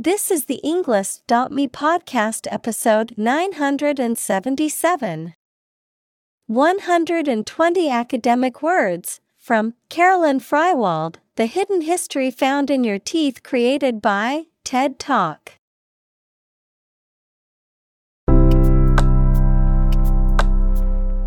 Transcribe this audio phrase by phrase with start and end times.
[0.00, 5.34] This is the Englist.me podcast episode 977.
[6.46, 14.44] 120 academic words from Carolyn Freiwald The Hidden History Found in Your Teeth created by
[14.64, 15.54] TED Talk.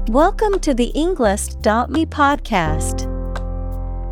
[0.07, 3.10] Welcome to the Englist.me podcast.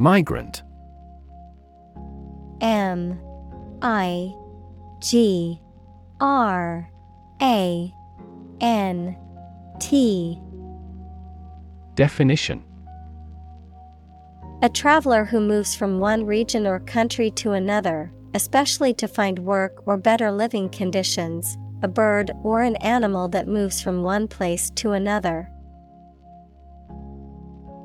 [0.00, 0.62] Migrant.
[2.62, 3.20] M
[3.82, 4.32] I
[4.98, 5.60] G
[6.18, 6.90] R
[7.42, 7.94] A
[8.62, 9.16] N
[9.78, 10.40] T.
[11.96, 12.64] Definition.
[14.62, 19.82] A traveler who moves from one region or country to another, especially to find work
[19.84, 24.92] or better living conditions, a bird or an animal that moves from one place to
[24.92, 25.50] another.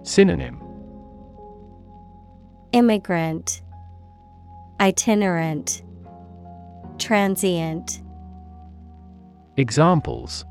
[0.03, 0.64] Synonym
[2.75, 3.61] Immigrant,
[4.81, 5.81] Itinerant,
[6.97, 8.01] Transient.
[9.55, 10.43] Examples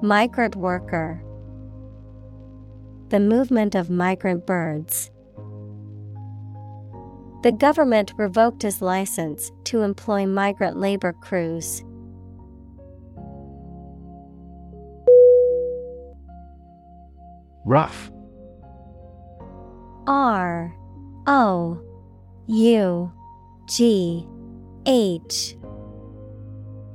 [0.00, 1.20] Migrant worker.
[3.08, 5.10] The movement of migrant birds.
[7.42, 11.82] The government revoked his license to employ migrant labor crews.
[17.64, 18.12] Rough
[20.08, 20.74] R
[21.26, 21.78] O
[22.46, 23.12] U
[23.68, 24.26] G
[24.86, 25.54] H.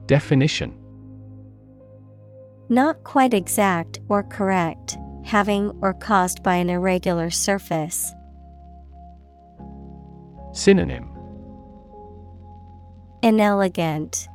[0.07, 0.75] Definition.
[2.69, 8.11] Not quite exact or correct, having or caused by an irregular surface.
[10.51, 11.07] Synonym.
[13.21, 14.27] Inelegant,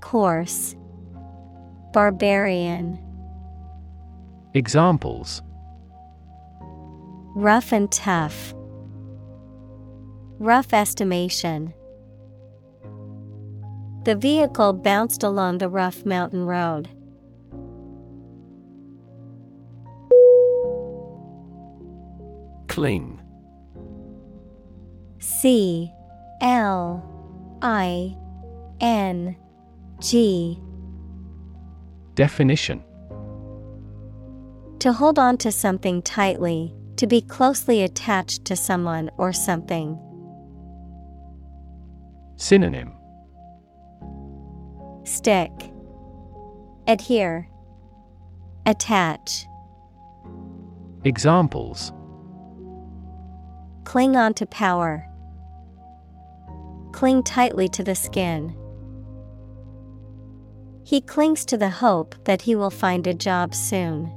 [0.00, 0.74] Coarse,
[1.92, 2.98] Barbarian.
[4.54, 5.42] Examples
[7.34, 8.54] Rough and tough.
[10.38, 11.74] Rough estimation.
[14.04, 16.88] The vehicle bounced along the rough mountain road.
[22.68, 23.20] Cling
[25.18, 25.92] C
[26.40, 27.02] L
[27.60, 28.16] I
[28.80, 29.36] N
[30.00, 30.60] G.
[32.14, 32.84] Definition
[34.78, 39.98] To hold on to something tightly, to be closely attached to someone or something.
[42.36, 42.92] Synonym
[45.04, 45.50] Stick,
[46.86, 47.48] Adhere,
[48.66, 49.46] Attach.
[51.04, 51.92] Examples
[53.84, 55.06] Cling on to power.
[56.92, 58.54] Cling tightly to the skin.
[60.84, 64.12] He clings to the hope that he will find a job soon.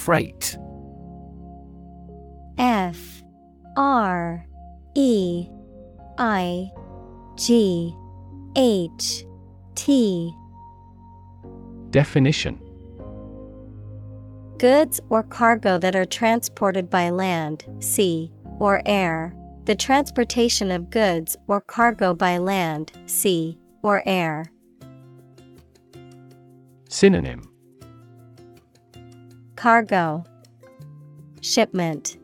[0.00, 0.56] Freight
[2.56, 3.22] F
[3.76, 4.46] R
[4.94, 5.46] E
[6.16, 6.70] I
[7.36, 7.94] G
[8.56, 9.26] H
[9.74, 10.32] T
[11.90, 12.58] Definition
[14.56, 19.34] Goods or cargo that are transported by land, sea, or air.
[19.66, 24.46] The transportation of goods or cargo by land, sea, or air.
[26.88, 27.49] Synonym
[29.60, 30.24] Cargo,
[31.42, 32.16] Shipment,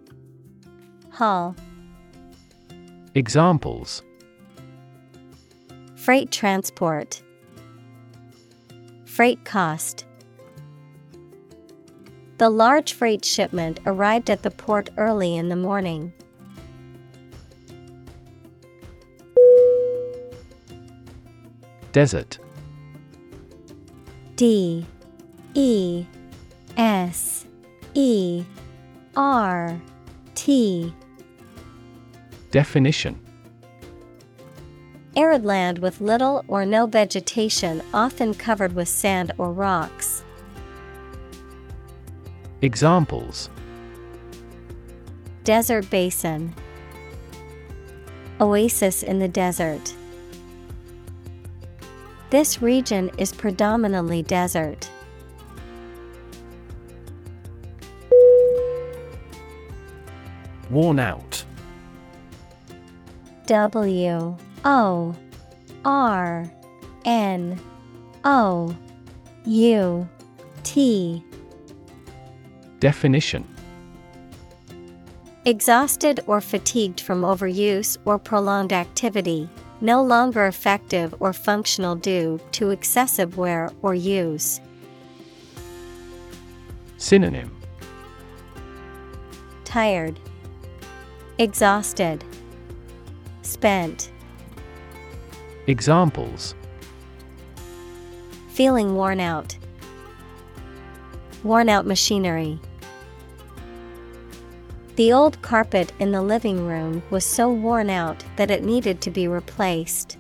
[1.10, 1.54] Hull.
[3.14, 4.02] Examples
[5.96, 7.22] Freight transport,
[9.04, 10.06] Freight cost.
[12.38, 16.14] The large freight shipment arrived at the port early in the morning.
[21.92, 22.38] Desert
[24.36, 24.86] D
[25.52, 26.06] E
[26.76, 27.46] S
[27.94, 28.44] E
[29.17, 29.81] R
[30.34, 30.93] T.
[32.50, 33.19] Definition
[35.17, 40.23] Arid land with little or no vegetation, often covered with sand or rocks.
[42.61, 43.49] Examples
[45.44, 46.55] Desert basin,
[48.40, 49.94] Oasis in the desert.
[52.28, 54.90] This region is predominantly desert.
[60.70, 61.44] Worn out.
[63.46, 65.16] W O
[65.84, 66.50] R
[67.04, 67.60] N
[68.24, 68.76] O
[69.44, 70.08] U
[70.64, 71.22] T
[72.80, 73.46] Definition
[75.44, 79.48] Exhausted or fatigued from overuse or prolonged activity,
[79.80, 84.60] no longer effective or functional due to excessive wear or use.
[86.96, 87.56] Synonym
[89.64, 90.18] Tired,
[91.38, 92.24] Exhausted,
[93.42, 94.10] Spent.
[95.66, 96.54] Examples
[98.48, 99.54] Feeling worn out.
[101.44, 102.58] Worn out machinery.
[104.94, 109.10] The old carpet in the living room was so worn out that it needed to
[109.10, 110.16] be replaced.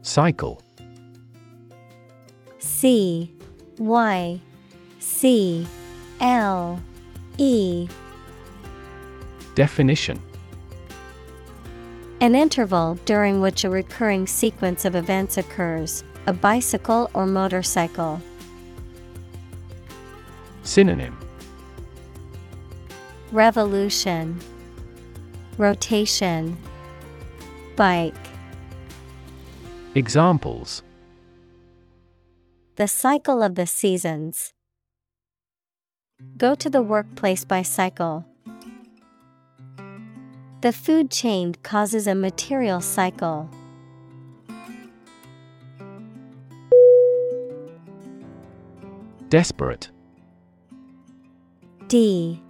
[0.00, 0.62] Cycle
[2.60, 3.30] C
[3.76, 4.40] Y
[5.14, 5.64] C
[6.20, 6.82] L
[7.38, 7.88] E
[9.54, 10.20] Definition
[12.20, 18.20] An interval during which a recurring sequence of events occurs, a bicycle or motorcycle.
[20.64, 21.16] Synonym
[23.30, 24.40] Revolution,
[25.58, 26.58] Rotation,
[27.76, 28.14] Bike.
[29.94, 30.82] Examples
[32.74, 34.52] The cycle of the seasons.
[36.36, 38.24] Go to the workplace by cycle.
[40.62, 43.50] The food chain causes a material cycle.
[49.28, 49.90] Desperate.
[51.88, 52.40] D.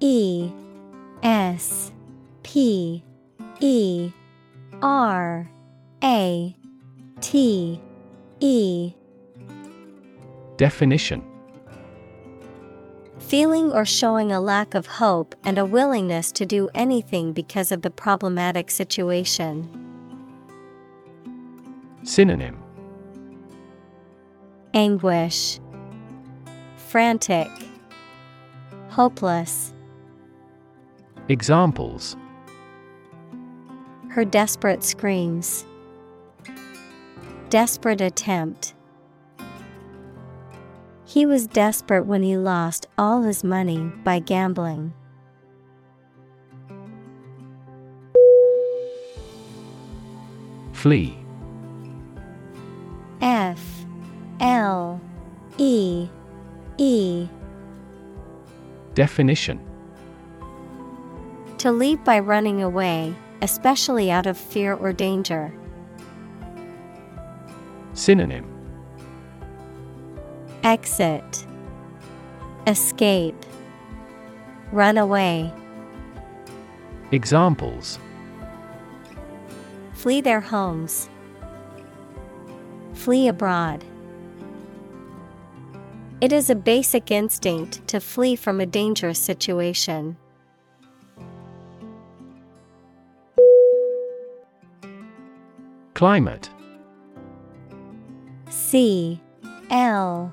[0.00, 0.50] E.
[1.22, 1.92] S.
[2.42, 3.02] P.
[3.60, 4.12] E.
[4.80, 5.50] R.
[6.04, 6.56] A.
[7.20, 7.80] T.
[8.40, 8.92] E.
[10.56, 11.27] Definition
[13.28, 17.82] Feeling or showing a lack of hope and a willingness to do anything because of
[17.82, 19.68] the problematic situation.
[22.04, 22.56] Synonym
[24.72, 25.60] Anguish,
[26.88, 27.50] Frantic,
[28.88, 29.74] Hopeless.
[31.28, 32.16] Examples
[34.08, 35.66] Her desperate screams.
[37.50, 38.72] Desperate attempt.
[41.08, 44.92] He was desperate when he lost all his money by gambling.
[50.72, 51.16] Flee
[53.22, 53.58] F
[54.38, 55.00] L
[55.56, 56.10] E
[56.76, 57.26] E
[58.92, 59.58] Definition
[61.56, 65.54] To leave by running away, especially out of fear or danger.
[67.94, 68.57] Synonym
[70.64, 71.46] Exit
[72.66, 73.36] Escape
[74.72, 75.52] Run away.
[77.12, 77.98] Examples
[79.94, 81.08] Flee their homes.
[82.94, 83.84] Flee abroad.
[86.20, 90.16] It is a basic instinct to flee from a dangerous situation.
[95.94, 96.50] Climate
[98.50, 99.20] C
[99.70, 100.32] L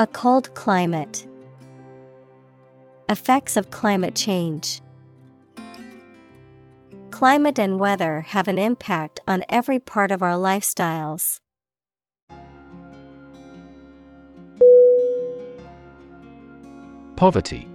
[0.00, 1.26] A cold climate.
[3.10, 4.80] Effects of climate change.
[7.10, 11.40] Climate and weather have an impact on every part of our lifestyles.
[17.16, 17.68] Poverty.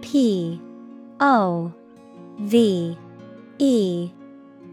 [0.00, 0.58] P
[1.20, 1.70] O
[2.38, 2.96] V
[3.58, 4.10] E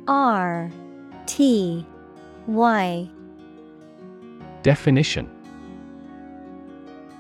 [0.08, 0.72] R
[1.26, 1.86] T
[2.48, 3.10] Y.
[4.64, 5.37] Definition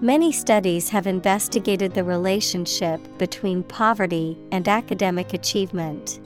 [0.00, 6.20] Many studies have investigated the relationship between poverty and academic achievement.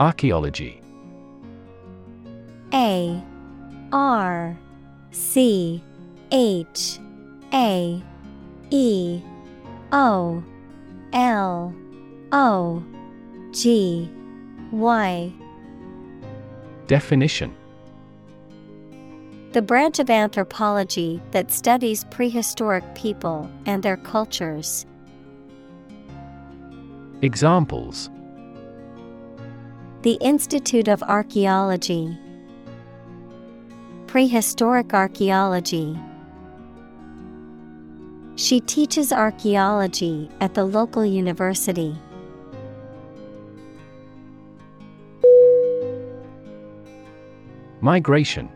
[0.00, 0.80] Archaeology.
[2.72, 3.22] A
[3.92, 4.58] R
[5.10, 5.84] C
[6.32, 6.98] H
[7.52, 8.02] A
[8.70, 9.20] E
[9.92, 10.42] O
[11.12, 11.74] L
[12.32, 12.82] O
[13.52, 14.10] G
[14.72, 15.32] Y.
[16.86, 17.59] Definition
[19.52, 24.86] The branch of anthropology that studies prehistoric people and their cultures.
[27.20, 28.10] Examples
[30.02, 32.16] The Institute of Archaeology.
[34.06, 35.98] Prehistoric Archaeology.
[38.36, 41.98] She teaches archaeology at the local university.
[47.80, 48.48] Migration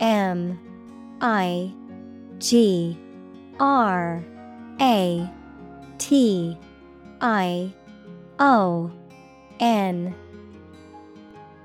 [0.00, 0.58] M
[1.20, 1.72] I
[2.38, 2.98] G
[3.58, 4.24] R
[4.80, 5.30] A
[5.98, 6.58] T
[7.20, 7.72] I
[8.38, 8.90] O
[9.60, 10.14] N.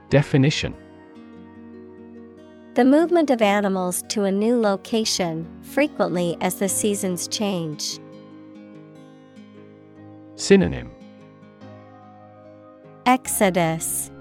[0.09, 0.75] Definition.
[2.73, 7.99] The movement of animals to a new location, frequently as the seasons change.
[10.35, 10.91] Synonym.
[13.05, 14.11] Exodus.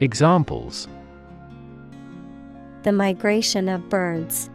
[0.00, 0.86] Examples
[2.88, 4.48] The migration of birds.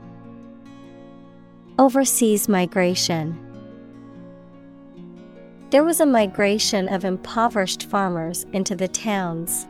[1.77, 3.37] Overseas migration.
[5.69, 9.67] There was a migration of impoverished farmers into the towns.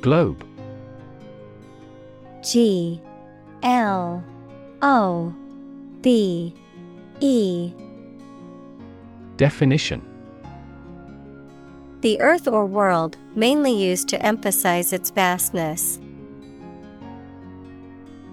[0.00, 0.46] Globe.
[2.44, 3.02] G.
[3.64, 4.22] L.
[4.82, 5.34] O.
[6.02, 6.54] B.
[7.18, 7.72] E.
[9.36, 10.15] Definition
[12.02, 15.98] The earth or world, mainly used to emphasize its vastness.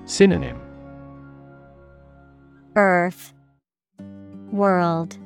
[0.05, 0.59] Synonym
[2.75, 3.33] Earth,
[4.51, 5.17] World,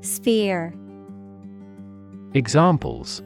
[0.00, 0.74] Sphere,
[2.34, 3.22] Examples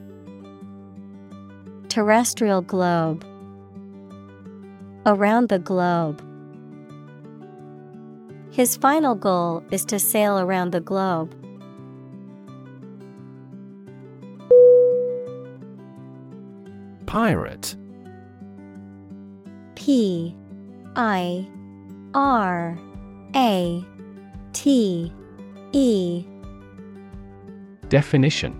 [1.88, 3.25] Terrestrial globe.
[5.07, 6.23] Around the globe.
[8.50, 11.35] His final goal is to sail around the globe.
[17.09, 17.75] Pirate.
[19.77, 20.37] P
[20.95, 21.49] I
[22.12, 22.79] R
[23.35, 23.83] A
[24.53, 25.11] T
[25.73, 26.27] E.
[27.88, 28.53] Definition.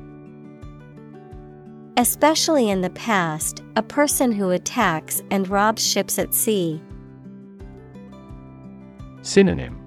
[1.99, 6.81] Especially in the past, a person who attacks and robs ships at sea.
[9.21, 9.79] Synonym.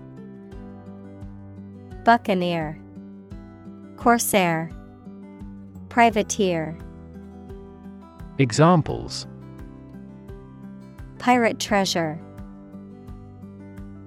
[2.06, 2.80] Buccaneer,
[3.98, 4.70] Corsair,
[5.89, 6.77] Privateer,
[8.41, 9.27] Examples
[11.19, 12.19] Pirate treasure,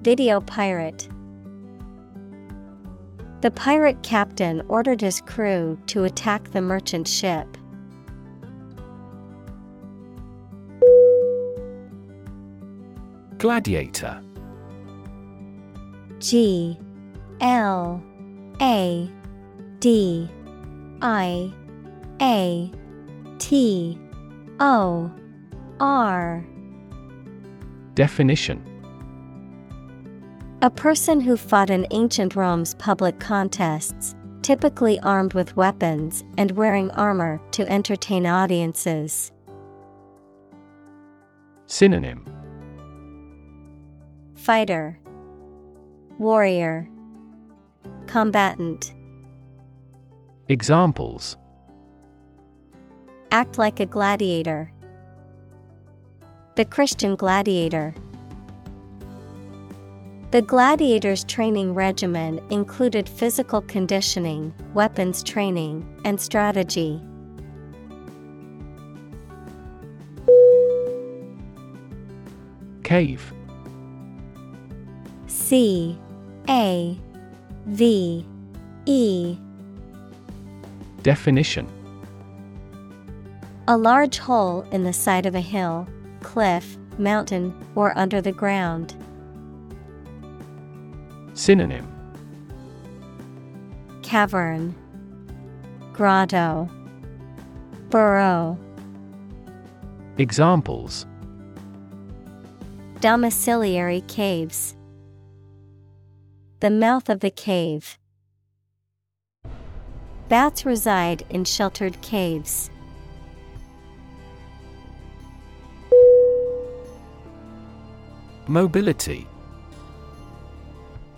[0.03, 1.09] Video pirate.
[3.43, 7.47] The pirate captain ordered his crew to attack the merchant ship.
[13.39, 14.21] Gladiator
[16.19, 16.77] G
[17.41, 18.03] L
[18.61, 19.09] A
[19.79, 20.29] D
[21.01, 21.53] I
[22.21, 22.73] A
[23.39, 24.01] T
[24.61, 25.11] O
[25.81, 26.45] R.
[27.95, 28.63] Definition.
[30.63, 36.91] A person who fought in ancient Rome's public contests, typically armed with weapons and wearing
[36.93, 39.33] armor to entertain audiences.
[41.67, 42.25] Synonym.
[44.37, 44.99] Fighter,
[46.19, 46.89] Warrior,
[48.07, 48.95] Combatant.
[50.49, 51.37] Examples
[53.35, 54.71] Act like a gladiator.
[56.55, 57.93] The Christian gladiator.
[60.31, 67.03] The gladiators' training regimen included physical conditioning, weapons training, and strategy.
[72.85, 73.33] Cave
[75.27, 75.99] C
[76.49, 76.97] A
[77.67, 78.25] V
[78.87, 79.37] E
[81.03, 81.67] Definition
[83.67, 85.89] A large hole in the side of a hill,
[86.21, 88.95] cliff, mountain, or under the ground.
[91.33, 91.91] Synonym
[94.03, 94.75] Cavern,
[95.95, 96.69] Grotto,
[97.89, 98.59] Burrow.
[100.19, 101.07] Examples
[103.01, 104.77] Domiciliary caves.
[106.61, 107.99] The mouth of the cave.
[110.29, 112.71] Bats reside in sheltered caves.
[118.47, 119.27] Mobility.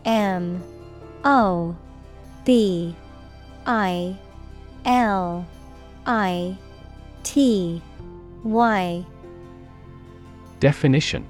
[0.04, 0.62] M
[1.25, 1.75] O
[2.45, 2.95] B
[3.66, 4.16] I
[4.85, 5.47] L
[6.06, 6.56] I
[7.25, 7.83] T
[8.45, 9.04] Y.
[10.61, 11.26] Definition.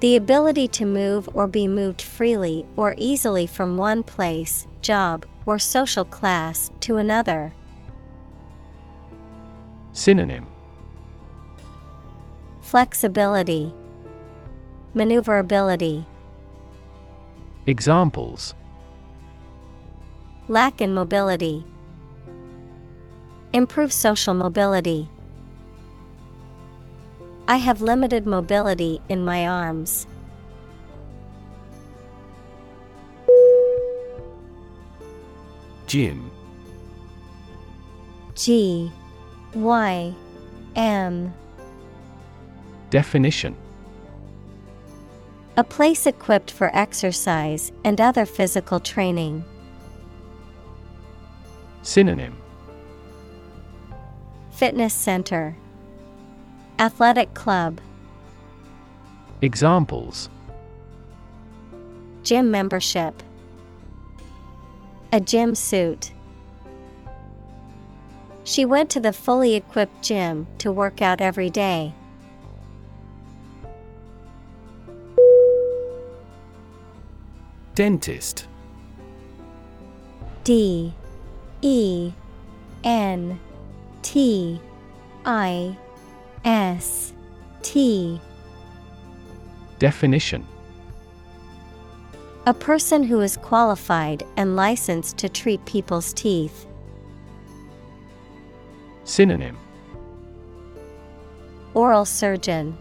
[0.00, 5.58] The ability to move or be moved freely or easily from one place, job, or
[5.58, 7.52] social class to another.
[9.92, 10.46] Synonym.
[12.62, 13.74] Flexibility,
[14.92, 16.04] Maneuverability,
[17.66, 18.54] Examples
[20.48, 21.64] Lack in mobility.
[23.52, 25.08] Improve social mobility.
[27.46, 30.08] I have limited mobility in my arms.
[35.86, 36.32] Gym
[38.34, 38.90] G
[39.54, 40.14] Y
[40.74, 41.32] M
[42.90, 43.54] Definition
[45.60, 49.44] A place equipped for exercise and other physical training.
[51.82, 52.34] Synonym
[54.52, 55.54] Fitness center,
[56.78, 57.78] Athletic club,
[59.42, 60.30] Examples
[62.22, 63.22] gym membership,
[65.12, 66.12] a gym suit.
[68.44, 71.92] She went to the fully equipped gym to work out every day.
[77.80, 78.46] Dentist.
[80.44, 80.92] D
[81.62, 82.12] E
[82.84, 83.40] N
[84.02, 84.60] T
[85.24, 85.78] I
[86.44, 87.14] S
[87.62, 88.20] T.
[89.78, 90.46] Definition.
[92.44, 96.66] A person who is qualified and licensed to treat people's teeth.
[99.04, 99.56] Synonym.
[101.72, 102.76] Oral surgeon,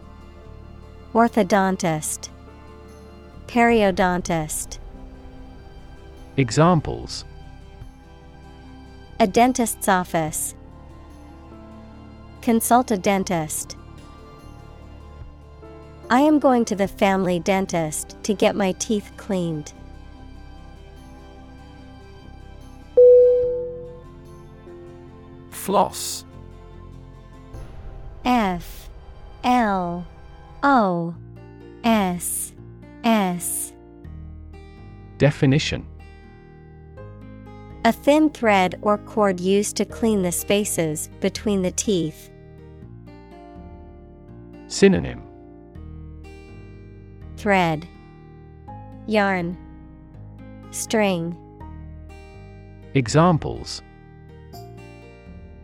[1.13, 2.27] Orthodontist,
[3.47, 4.78] Periodontist.
[6.39, 7.25] Examples.
[9.19, 10.55] A dentist's office.
[12.41, 13.75] Consult a dentist.
[16.09, 19.73] I am going to the family dentist to get my teeth cleaned.
[25.49, 26.23] Floss.
[28.23, 28.89] F.
[29.43, 30.07] L.
[30.63, 31.15] O.
[31.83, 32.53] S.
[33.03, 33.73] S.
[35.17, 35.88] Definition
[37.85, 42.29] A thin thread or cord used to clean the spaces between the teeth.
[44.67, 45.23] Synonym.
[47.37, 47.87] Thread.
[49.07, 49.57] Yarn.
[50.71, 51.37] String.
[52.95, 53.81] Examples.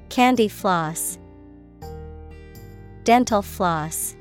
[0.08, 1.20] Candy floss.
[3.04, 4.16] Dental floss.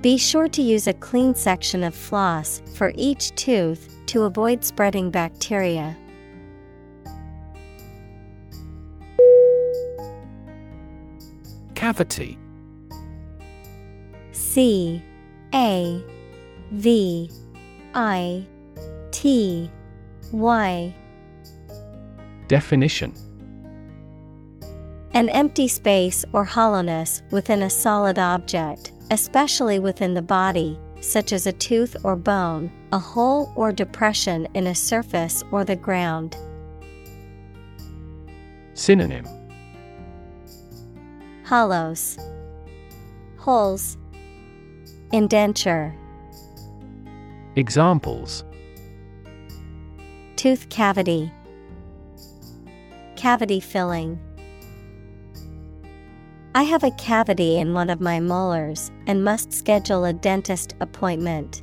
[0.00, 5.10] Be sure to use a clean section of floss for each tooth to avoid spreading
[5.10, 5.96] bacteria.
[11.74, 12.38] Cavity.
[14.32, 15.02] C
[15.54, 16.02] A
[16.72, 17.30] V
[17.94, 18.46] I
[19.10, 19.70] T
[20.32, 20.94] Y.
[22.48, 23.14] Definition.
[25.12, 31.46] An empty space or hollowness within a solid object, especially within the body, such as
[31.46, 36.36] a tooth or bone, a hole or depression in a surface or the ground.
[38.74, 39.26] Synonym.
[41.44, 42.18] Hollows,
[43.38, 43.96] Holes,
[45.12, 45.94] Indenture,
[47.56, 48.44] Examples.
[50.36, 51.32] Tooth cavity,
[53.16, 54.20] Cavity filling.
[56.58, 61.62] I have a cavity in one of my molars and must schedule a dentist appointment.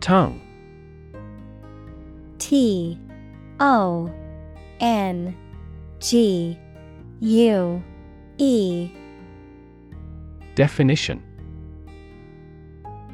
[0.00, 0.40] Tongue.
[2.38, 2.98] T
[3.60, 4.10] O
[4.80, 5.36] N
[5.98, 6.58] G
[7.20, 7.84] U
[8.38, 8.90] E.
[10.54, 11.22] Definition.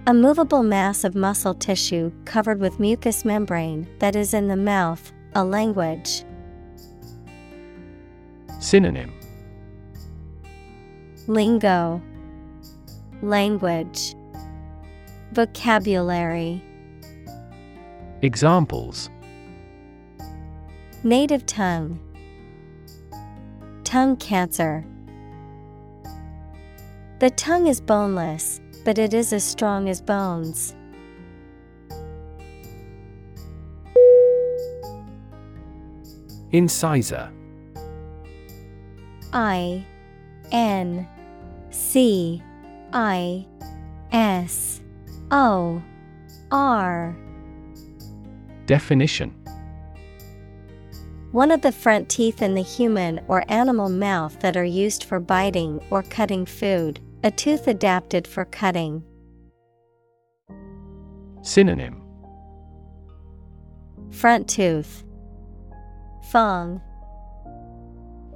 [0.06, 5.12] A movable mass of muscle tissue covered with mucous membrane that is in the mouth,
[5.36, 6.24] a language.
[8.58, 9.12] Synonym.
[11.26, 12.00] Lingo.
[13.20, 14.14] Language.
[15.32, 16.64] Vocabulary.
[18.22, 19.10] Examples.
[21.04, 22.00] Native tongue.
[23.84, 24.86] Tongue cancer.
[27.18, 30.74] The tongue is boneless, but it is as strong as bones.
[36.52, 37.32] Incisor.
[39.32, 39.84] I
[40.52, 41.06] N
[41.70, 42.42] C
[42.92, 43.46] I
[44.12, 44.80] S
[45.30, 45.82] O
[46.50, 47.16] R.
[48.66, 49.34] Definition.
[51.32, 55.20] One of the front teeth in the human or animal mouth that are used for
[55.20, 59.02] biting or cutting food, a tooth adapted for cutting.
[61.42, 62.02] Synonym.
[64.10, 65.04] Front tooth
[66.30, 66.80] Fong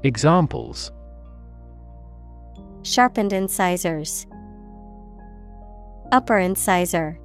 [0.05, 0.93] Examples.
[2.83, 4.27] Sharpened incisors.
[6.13, 7.19] Upper incisor.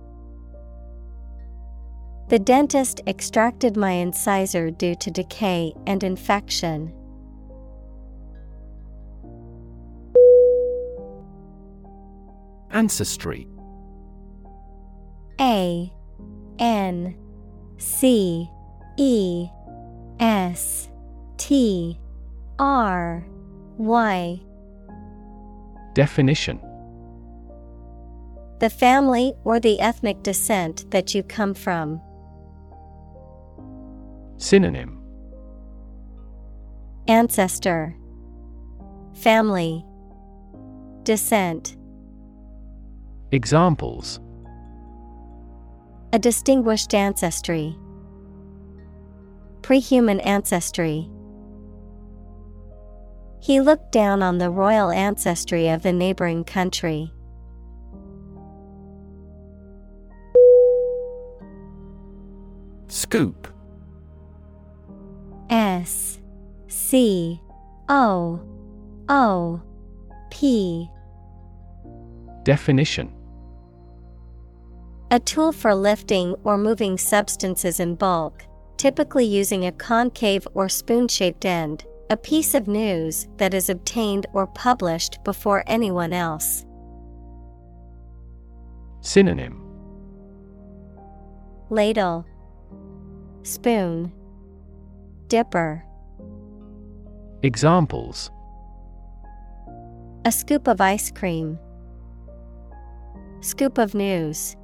[2.29, 6.91] The dentist extracted my incisor due to decay and infection.
[12.71, 13.47] Ancestry.
[15.39, 15.93] A
[16.57, 17.15] N
[17.77, 18.49] C
[18.97, 19.47] E
[20.19, 20.89] S
[21.37, 21.99] T
[22.59, 23.25] R
[23.77, 24.39] Y.
[25.93, 26.59] Definition.
[28.59, 32.01] The family or the ethnic descent that you come from.
[34.37, 35.01] Synonym.
[37.07, 37.95] Ancestor.
[39.13, 39.85] Family.
[41.03, 41.75] Descent.
[43.31, 44.19] Examples.
[46.13, 47.77] A distinguished ancestry.
[49.65, 51.09] Prehuman ancestry.
[53.41, 57.11] He looked down on the royal ancestry of the neighboring country.
[62.87, 63.47] Scoop
[65.49, 66.19] S
[66.67, 67.41] C
[67.89, 68.39] O
[69.09, 69.61] O
[70.29, 70.87] P
[72.43, 73.11] Definition
[75.09, 78.43] A tool for lifting or moving substances in bulk,
[78.77, 84.25] typically using a concave or spoon shaped end, a piece of news that is obtained
[84.33, 86.65] or published before anyone else.
[89.01, 89.61] Synonym.
[91.69, 92.25] Ladle,
[93.43, 94.11] Spoon,
[95.27, 95.83] Dipper,
[97.43, 98.31] Examples.
[100.25, 101.59] A scoop of ice cream,
[103.41, 104.55] Scoop of news.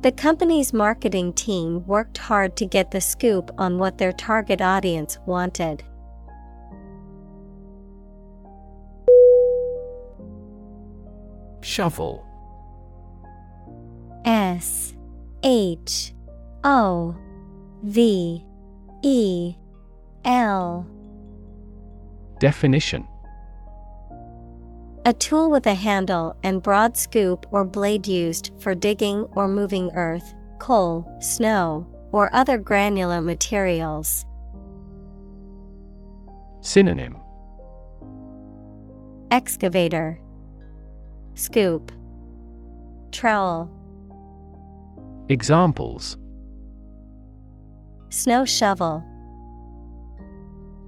[0.00, 5.18] The company's marketing team worked hard to get the scoop on what their target audience
[5.26, 5.82] wanted.
[11.62, 12.24] Shovel
[14.24, 14.94] S
[15.42, 16.14] H
[16.62, 17.16] O
[17.82, 18.44] V
[19.02, 19.54] E
[20.24, 20.86] L.
[22.38, 23.04] Definition
[25.04, 29.90] A tool with a handle and broad scoop or blade used for digging or moving
[29.94, 34.26] earth, coal, snow, or other granular materials.
[36.60, 37.16] Synonym.
[39.30, 40.20] Excavator,
[41.34, 41.92] Scoop,
[43.12, 43.70] Trowel,
[45.28, 46.16] Examples.
[48.08, 49.04] Snow shovel,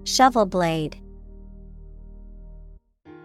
[0.05, 0.96] Shovel blade.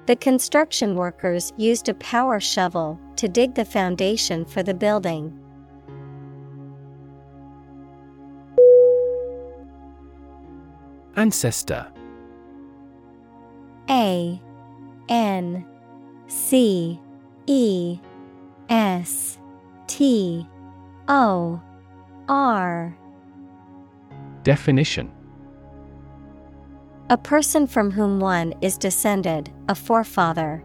[0.06, 5.40] The construction workers used a power shovel to dig the foundation for the building.
[11.16, 11.88] Ancestor.
[13.90, 14.40] A
[15.10, 15.66] N
[16.28, 17.00] C
[17.48, 18.00] E
[18.70, 19.40] S
[19.88, 20.48] T
[21.08, 21.62] O
[22.28, 22.98] R.
[24.44, 25.12] Definition
[27.08, 30.64] A person from whom one is descended, a forefather.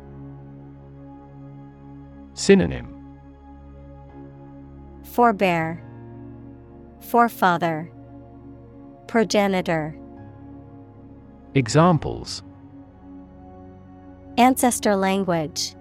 [2.32, 2.96] Synonym
[5.02, 5.82] Forebear,
[7.00, 7.92] Forefather,
[9.06, 9.94] Progenitor.
[11.54, 12.42] Examples
[14.38, 15.74] Ancestor language.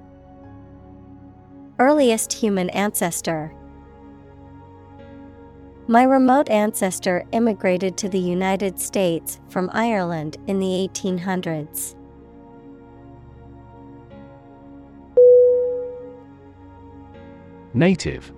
[1.79, 3.53] Earliest human ancestor.
[5.89, 11.95] My remote ancestor immigrated to the United States from Ireland in the 1800s.
[17.73, 18.31] Native.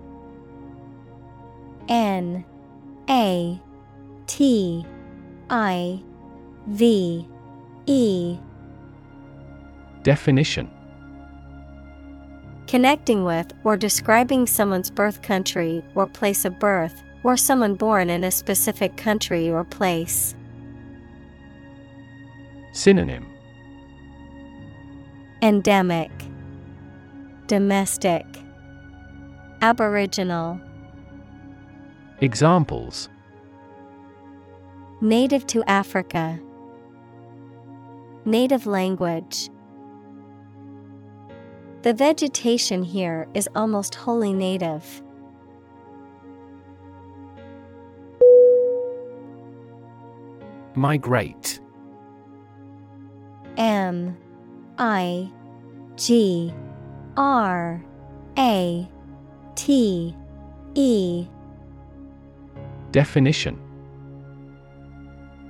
[1.89, 2.45] N.
[3.09, 3.61] A.
[4.27, 4.85] T.
[5.49, 6.01] I.
[6.67, 7.27] V.
[7.85, 8.39] E.
[10.03, 10.71] Definition.
[12.67, 18.23] Connecting with or describing someone's birth country or place of birth, or someone born in
[18.23, 20.35] a specific country or place.
[22.73, 23.27] Synonym.
[25.41, 26.11] Endemic.
[27.47, 28.25] Domestic.
[29.61, 30.59] Aboriginal.
[32.21, 33.09] Examples.
[35.01, 36.39] Native to Africa.
[38.25, 39.49] Native language.
[41.81, 45.01] The vegetation here is almost wholly native.
[50.75, 51.59] Migrate
[53.57, 54.17] M
[54.77, 55.29] I
[55.95, 56.53] G
[57.17, 57.83] R
[58.37, 58.89] A
[59.55, 60.15] T
[60.75, 61.27] E
[62.91, 63.59] Definition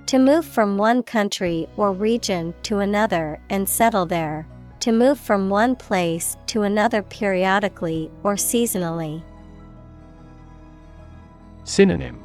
[0.08, 4.48] To move from one country or region to another and settle there.
[4.82, 9.24] To move from one place to another periodically or seasonally.
[11.64, 12.20] Synonym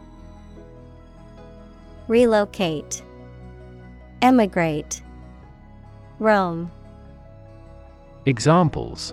[2.08, 3.02] Relocate.
[4.22, 5.02] Emigrate.
[6.20, 6.70] Roam.
[8.26, 9.12] Examples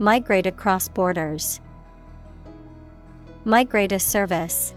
[0.00, 1.60] Migrate across borders.
[3.44, 4.74] Migrate a service.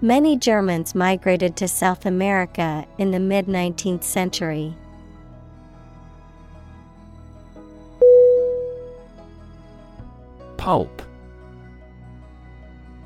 [0.00, 4.74] Many Germans migrated to South America in the mid 19th century.
[10.56, 11.02] Pulp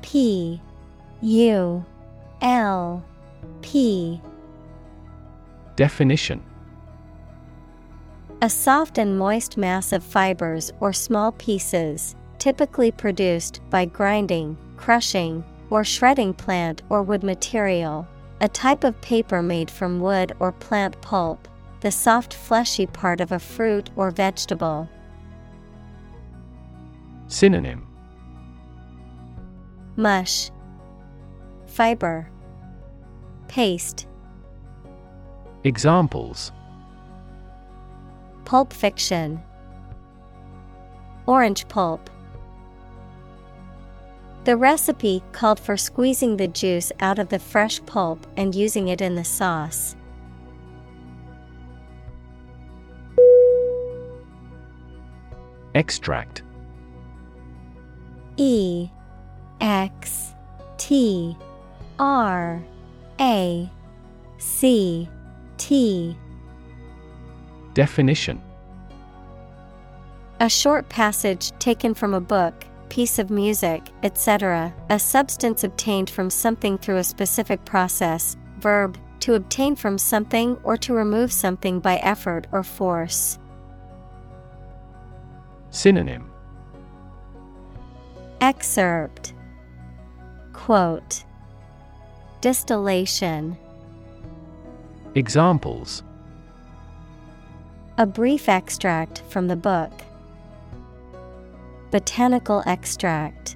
[0.01, 0.61] P
[1.21, 1.83] U
[2.41, 3.03] L
[3.61, 4.21] P
[5.75, 6.43] Definition
[8.41, 15.43] A soft and moist mass of fibers or small pieces, typically produced by grinding, crushing,
[15.71, 18.07] or shredding plant or wood material.
[18.41, 21.47] A type of paper made from wood or plant pulp,
[21.81, 24.87] the soft fleshy part of a fruit or vegetable.
[27.25, 27.87] Synonym
[29.95, 30.51] Mush,
[31.77, 32.27] Fiber,
[33.47, 34.07] Paste.
[35.63, 36.51] Examples
[38.45, 39.39] Pulp fiction.
[41.27, 42.09] Orange pulp.
[44.45, 48.99] The recipe called for squeezing the juice out of the fresh pulp and using it
[48.99, 49.95] in the sauce.
[55.75, 56.41] Extract
[58.37, 58.89] E
[59.61, 60.33] X
[60.79, 61.37] T
[61.99, 62.63] R
[63.19, 63.69] A
[64.37, 65.09] C
[65.57, 66.17] T
[67.73, 68.41] Definition
[70.39, 76.29] A short passage taken from a book, piece of music, etc., a substance obtained from
[76.29, 81.97] something through a specific process, verb, to obtain from something or to remove something by
[81.97, 83.39] effort or force.
[85.71, 86.31] Synonym
[88.39, 89.33] Excerpt
[90.53, 91.23] Quote
[92.39, 93.57] Distillation
[95.15, 96.03] Examples
[97.97, 99.91] A brief extract from the book.
[101.89, 103.55] Botanical extract.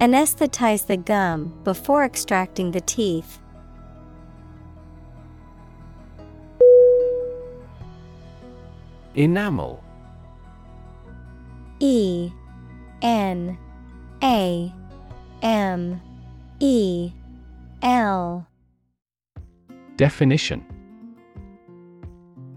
[0.00, 3.40] Anesthetize the gum before extracting the teeth.
[9.14, 9.84] Enamel
[11.78, 12.30] E
[13.02, 13.58] N
[14.22, 14.72] A
[15.42, 16.00] M
[16.60, 17.12] E
[17.82, 18.48] L.
[19.96, 20.64] Definition.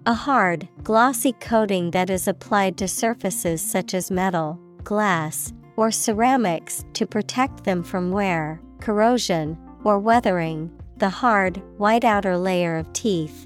[0.07, 6.83] A hard, glossy coating that is applied to surfaces such as metal, glass, or ceramics
[6.93, 13.45] to protect them from wear, corrosion, or weathering, the hard, white outer layer of teeth.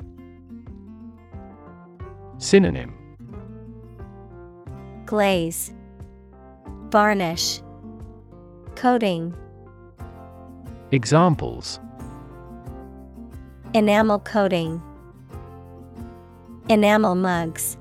[2.38, 2.94] Synonym.
[5.06, 5.74] Glaze,
[6.90, 7.62] Varnish,
[8.76, 9.36] Coating,
[10.96, 11.82] Examples
[13.74, 14.82] Enamel coating,
[16.70, 17.76] Enamel mugs.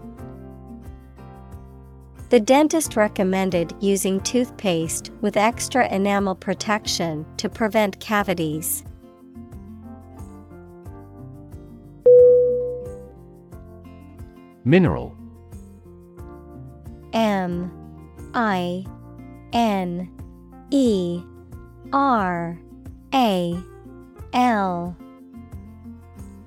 [2.31, 8.83] The dentist recommended using toothpaste with extra enamel protection to prevent cavities.
[14.65, 15.17] Mineral
[17.13, 17.71] M
[18.35, 18.85] I
[19.53, 20.11] N
[20.73, 21.23] E
[21.93, 22.59] R
[23.15, 23.57] A
[24.33, 24.97] L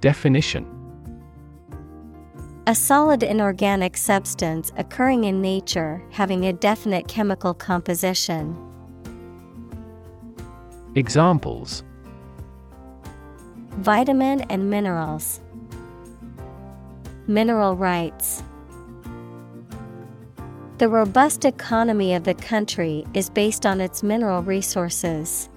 [0.02, 0.66] Definition
[2.68, 8.58] A solid inorganic substance occurring in nature having a definite chemical composition.
[10.96, 11.86] Examples
[13.78, 15.40] Vitamin and minerals.
[17.28, 18.44] Mineral rights.
[20.80, 25.48] The robust economy of the country is based on its mineral resources.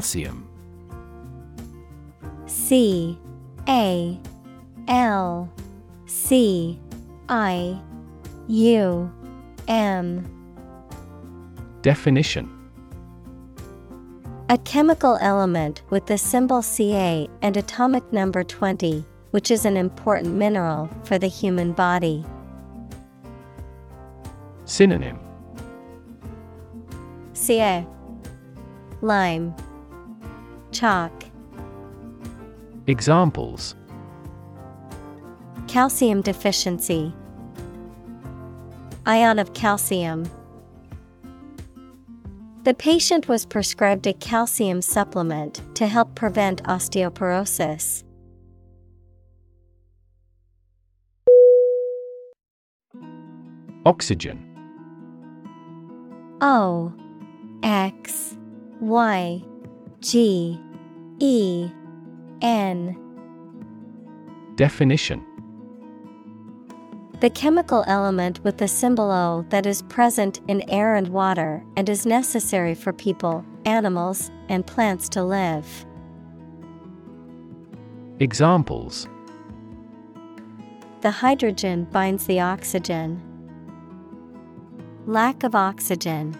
[0.00, 0.48] Calcium
[2.46, 3.18] C
[3.68, 4.18] A
[4.88, 5.52] L
[6.06, 6.80] C
[7.28, 7.78] I
[8.48, 9.12] U
[9.68, 10.26] M.
[11.82, 12.48] Definition.
[14.48, 20.34] A chemical element with the symbol Ca and atomic number 20, which is an important
[20.34, 22.24] mineral for the human body.
[24.64, 25.18] Synonym.
[27.34, 27.86] Ca
[29.02, 29.54] Lime
[30.72, 31.12] Chalk.
[32.86, 33.74] Examples.
[35.66, 37.12] Calcium deficiency.
[39.06, 40.28] Ion of calcium.
[42.64, 48.04] The patient was prescribed a calcium supplement to help prevent osteoporosis.
[53.86, 54.46] Oxygen.
[56.42, 56.92] O
[57.62, 58.36] X
[58.80, 59.42] Y
[60.00, 60.58] G
[61.18, 61.70] E
[62.40, 62.96] N
[64.56, 65.22] Definition
[67.20, 71.86] The chemical element with the symbol O that is present in air and water and
[71.86, 75.84] is necessary for people, animals, and plants to live.
[78.20, 79.06] Examples
[81.02, 83.22] The hydrogen binds the oxygen.
[85.06, 86.38] Lack of oxygen.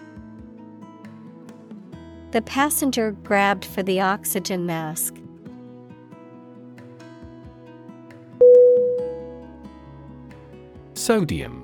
[2.31, 5.15] The passenger grabbed for the oxygen mask.
[10.93, 11.63] Sodium.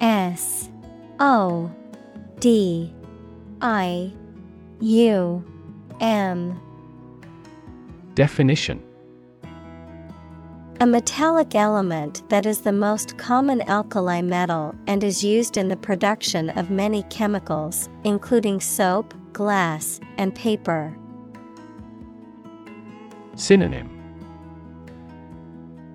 [0.00, 0.68] S
[1.18, 1.70] O
[2.40, 2.92] D
[3.60, 4.12] I
[4.80, 5.44] U
[6.00, 6.60] M.
[8.14, 8.83] Definition
[10.80, 15.76] A metallic element that is the most common alkali metal and is used in the
[15.76, 20.96] production of many chemicals, including soap, glass, and paper.
[23.36, 23.88] Synonym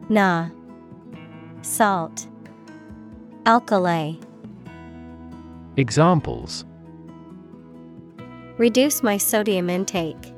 [0.08, 0.50] Na
[1.62, 2.28] Salt
[3.46, 4.16] Alkali
[5.76, 6.66] Examples
[8.58, 10.34] Reduce my sodium intake.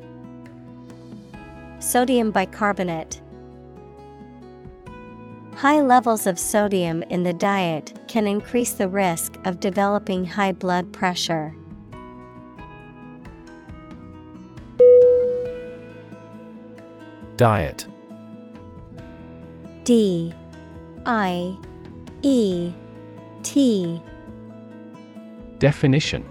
[1.80, 3.21] Sodium bicarbonate.
[5.56, 10.92] High levels of sodium in the diet can increase the risk of developing high blood
[10.92, 11.54] pressure.
[17.38, 17.88] Diet.
[19.84, 20.34] D
[21.06, 21.58] I
[22.22, 22.74] E
[23.44, 24.02] T.
[25.60, 26.26] Definition.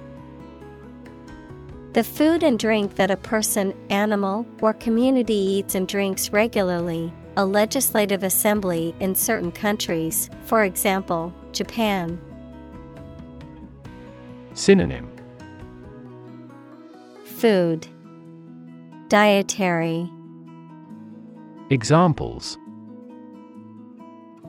[1.92, 7.45] The food and drink that a person, animal, or community eats and drinks regularly, a
[7.45, 12.21] legislative assembly in certain countries, for example, Japan.
[14.55, 15.11] Synonym
[17.25, 17.87] Food
[19.09, 20.11] Dietary
[21.71, 22.59] Examples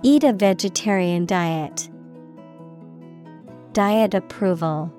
[0.03, 1.87] Eat a vegetarian diet.
[3.73, 4.91] Diet approval.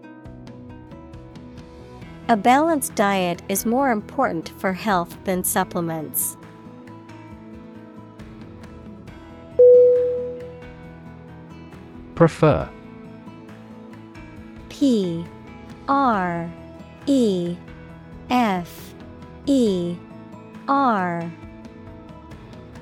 [2.28, 6.36] A balanced diet is more important for health than supplements.
[12.14, 12.68] Prefer
[14.68, 15.24] P
[15.88, 16.50] R
[17.06, 17.56] E
[18.30, 18.94] F
[19.46, 19.96] E
[20.68, 21.30] R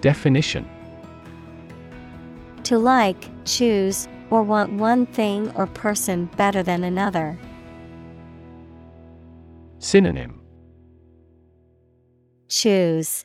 [0.01, 0.69] Definition
[2.65, 7.39] To like, choose, or want one thing or person better than another.
[9.79, 10.41] Synonym
[12.49, 13.25] Choose.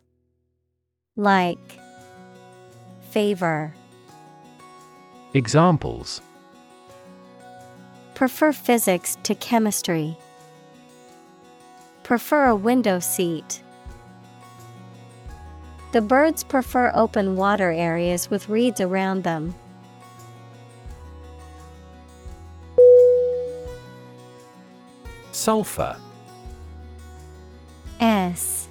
[1.16, 1.80] Like.
[3.10, 3.74] Favor.
[5.36, 6.22] Examples
[8.14, 10.16] Prefer physics to chemistry.
[12.04, 13.62] Prefer a window seat.
[15.92, 19.54] The birds prefer open water areas with reeds around them.
[25.34, 25.98] Sulfur
[28.00, 28.70] S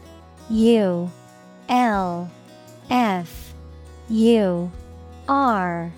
[0.49, 1.11] U
[1.69, 2.31] L
[2.89, 3.53] F
[4.09, 4.73] U
[5.29, 5.93] R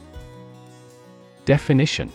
[1.47, 2.13] Definition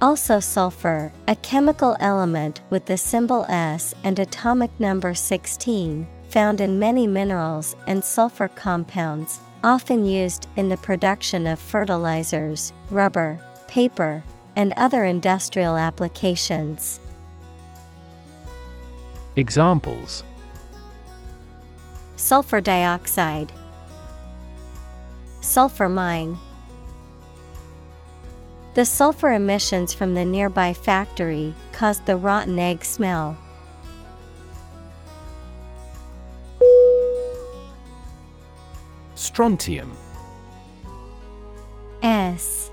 [0.00, 6.78] Also, sulfur, a chemical element with the symbol S and atomic number 16, found in
[6.78, 14.24] many minerals and sulfur compounds, often used in the production of fertilizers, rubber, paper,
[14.56, 17.00] and other industrial applications.
[19.36, 20.24] Examples
[22.16, 23.52] Sulfur dioxide,
[25.42, 26.38] Sulfur mine.
[28.76, 33.38] The sulfur emissions from the nearby factory caused the rotten egg smell.
[39.14, 39.96] Strontium.
[42.02, 42.70] S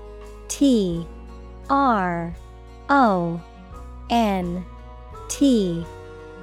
[0.48, 1.06] T
[1.70, 2.36] R
[2.90, 3.40] O
[4.10, 4.62] N
[5.30, 5.86] T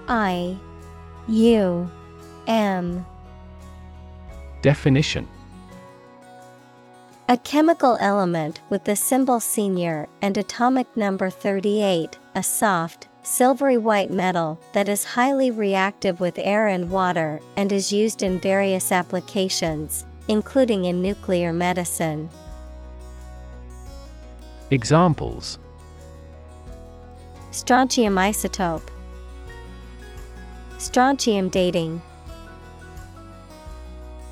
[0.07, 0.57] I
[1.27, 1.91] U
[2.47, 3.05] M.
[4.63, 5.27] Definition
[7.29, 14.11] A chemical element with the symbol senior and atomic number 38, a soft, silvery white
[14.11, 20.05] metal that is highly reactive with air and water and is used in various applications,
[20.27, 22.29] including in nuclear medicine.
[24.69, 25.57] Examples
[27.51, 28.89] Strontium isotope,
[30.77, 32.01] Strontium dating.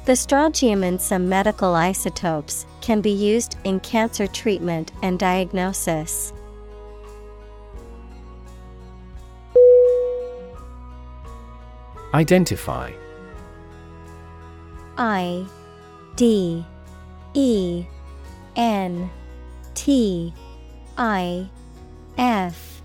[0.09, 6.33] The strontium in some medical isotopes can be used in cancer treatment and diagnosis.
[12.11, 12.91] Identify.
[14.97, 15.45] I
[16.15, 16.65] D
[17.35, 17.85] E
[18.55, 19.11] N
[19.75, 20.33] T
[20.97, 21.47] I
[22.17, 22.81] F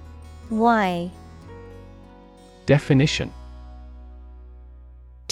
[0.51, 1.11] Y.
[2.67, 3.33] Definition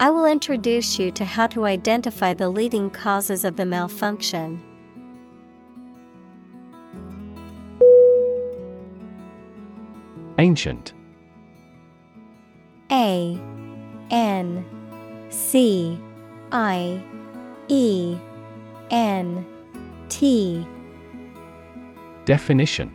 [0.00, 4.62] I will introduce you to how to identify the leading causes of the malfunction.
[10.38, 10.92] Ancient.
[12.92, 13.36] A
[14.10, 14.64] N
[15.30, 16.00] C
[16.52, 17.02] I
[17.66, 18.16] E
[18.90, 19.44] N
[20.08, 20.64] T.
[22.24, 22.92] Definition.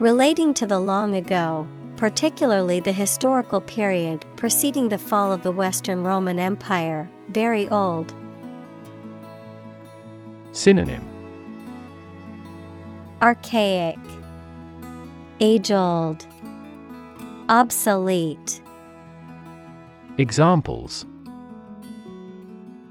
[0.00, 1.66] Relating to the long ago,
[1.98, 8.14] particularly the historical period preceding the fall of the Western Roman Empire, very old.
[10.52, 11.04] Synonym.
[13.20, 13.98] Archaic,
[15.40, 16.24] Age old,
[17.48, 18.62] Obsolete,
[20.18, 21.04] Examples.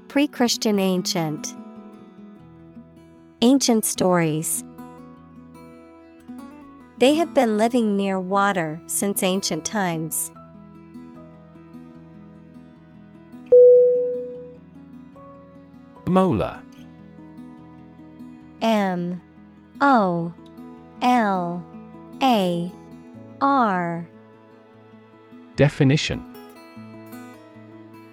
[0.08, 1.54] Pre Christian ancient,
[3.40, 4.64] Ancient stories.
[6.98, 10.32] They have been living near water since ancient times.
[16.06, 16.60] Molar
[18.60, 19.20] M.
[19.80, 20.32] O.
[21.02, 21.64] L.
[22.20, 22.72] A.
[23.40, 24.08] R.
[25.54, 26.24] Definition.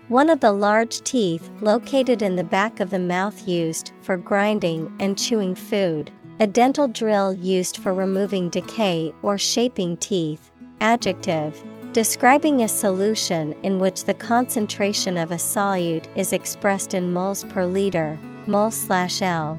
[0.08, 4.96] One of the large teeth located in the back of the mouth used for grinding
[5.00, 6.12] and chewing food.
[6.42, 10.52] A dental drill used for removing decay or shaping teeth.
[10.82, 11.64] Adjective.
[11.94, 17.66] Describing a solution in which the concentration of a solute is expressed in moles per
[17.66, 19.58] liter, mol slash L.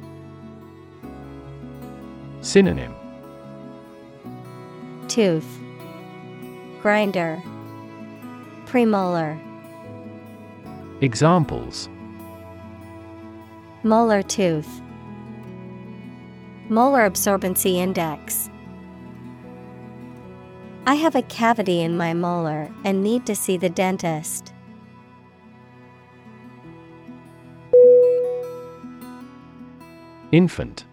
[2.43, 2.95] Synonym
[5.09, 5.59] Tooth.
[6.83, 7.43] Grinder.
[8.67, 9.41] Premolar.
[11.01, 11.89] Examples
[13.83, 14.83] Molar tooth.
[16.69, 18.51] Molar absorbency index.
[20.85, 24.53] I have a cavity in my molar and need to see the dentist.
[30.33, 30.85] Infant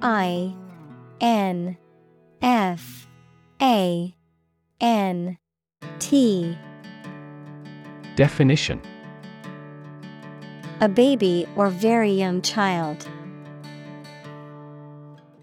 [0.00, 0.54] I
[1.20, 1.76] N
[2.40, 3.06] F
[3.60, 4.14] A
[4.80, 5.38] N
[5.98, 6.56] T
[8.16, 8.80] Definition
[10.80, 13.06] A baby or very young child.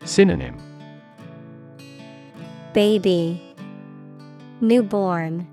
[0.04, 0.58] Synonym.
[2.74, 3.42] Baby.
[4.60, 5.48] Newborn.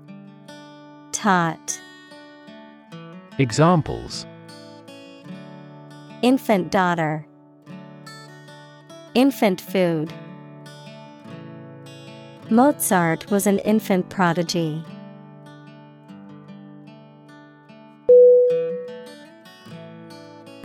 [1.11, 1.79] Tot.
[3.37, 4.25] Examples.
[6.21, 7.25] Infant daughter.
[9.13, 10.11] Infant food.
[12.49, 14.83] Mozart was an infant prodigy.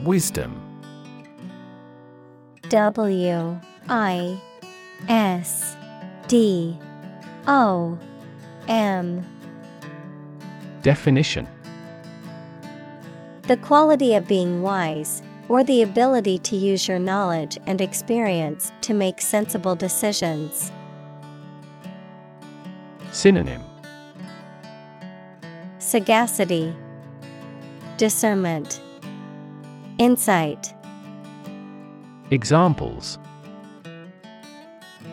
[0.02, 0.60] Wisdom.
[2.70, 4.40] W I
[5.08, 5.76] S
[6.26, 6.78] D
[7.46, 7.98] O
[8.68, 9.24] M.
[10.82, 11.46] Definition.
[13.42, 18.94] The quality of being wise, or the ability to use your knowledge and experience to
[18.94, 20.72] make sensible decisions.
[23.12, 23.62] Synonym.
[25.78, 26.74] Sagacity,
[27.98, 28.80] Discernment,
[29.98, 30.74] Insight.
[32.30, 33.18] Examples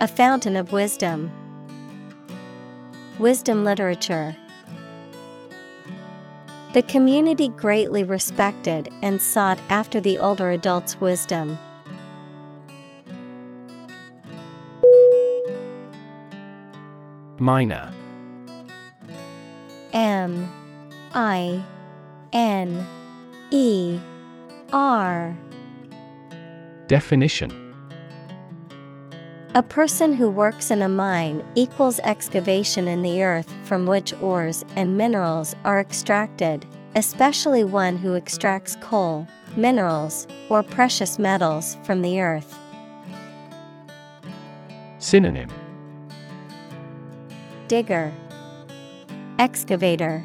[0.01, 1.31] A fountain of wisdom.
[3.19, 4.35] Wisdom literature.
[6.73, 11.59] The community greatly respected and sought after the older adult's wisdom.
[17.37, 17.93] Miner.
[19.93, 20.51] M.
[21.13, 21.63] I.
[22.33, 22.87] N.
[23.51, 23.99] E.
[24.73, 25.37] R.
[26.87, 27.60] Definition
[29.53, 34.63] A person who works in a mine equals excavation in the earth from which ores
[34.77, 39.27] and minerals are extracted, especially one who extracts coal,
[39.57, 42.57] minerals, or precious metals from the earth.
[44.99, 45.49] Synonym.
[47.67, 48.13] Digger,
[49.37, 50.23] Excavator,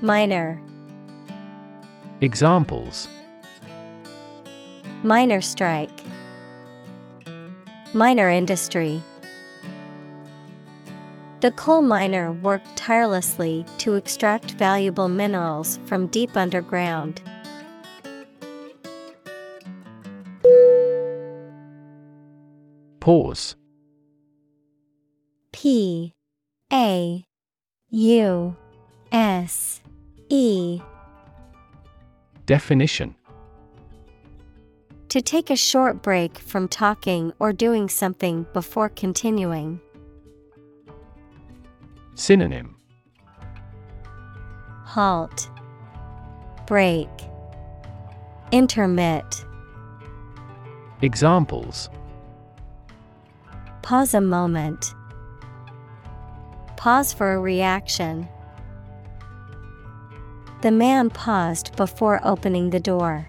[0.00, 0.60] Miner,
[2.20, 3.08] Examples.
[5.02, 5.95] Miner strike,
[7.96, 9.02] Miner industry.
[11.40, 17.22] The coal miner worked tirelessly to extract valuable minerals from deep underground.
[23.00, 23.56] Pause
[25.52, 26.12] P
[26.70, 27.24] A
[27.88, 28.56] U
[29.10, 29.80] S
[30.28, 30.82] E
[32.44, 33.14] Definition
[35.10, 39.80] To take a short break from talking or doing something before continuing.
[42.14, 42.76] Synonym
[44.84, 45.50] Halt.
[46.66, 47.08] Break.
[48.50, 49.44] Intermit.
[51.02, 51.88] Examples
[53.82, 54.94] Pause a moment.
[56.76, 58.28] Pause for a reaction.
[60.62, 63.28] The man paused before opening the door.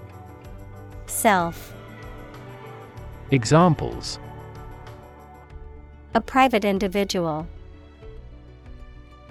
[1.21, 1.71] Self
[3.29, 4.17] Examples
[6.15, 7.45] A private individual.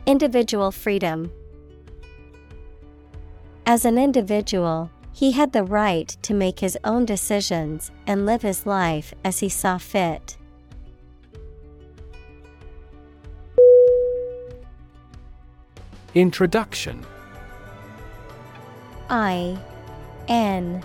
[0.06, 1.32] Individual freedom.
[3.66, 8.66] As an individual, he had the right to make his own decisions and live his
[8.66, 10.36] life as he saw fit.
[16.14, 17.04] Introduction
[19.08, 19.58] I
[20.28, 20.84] N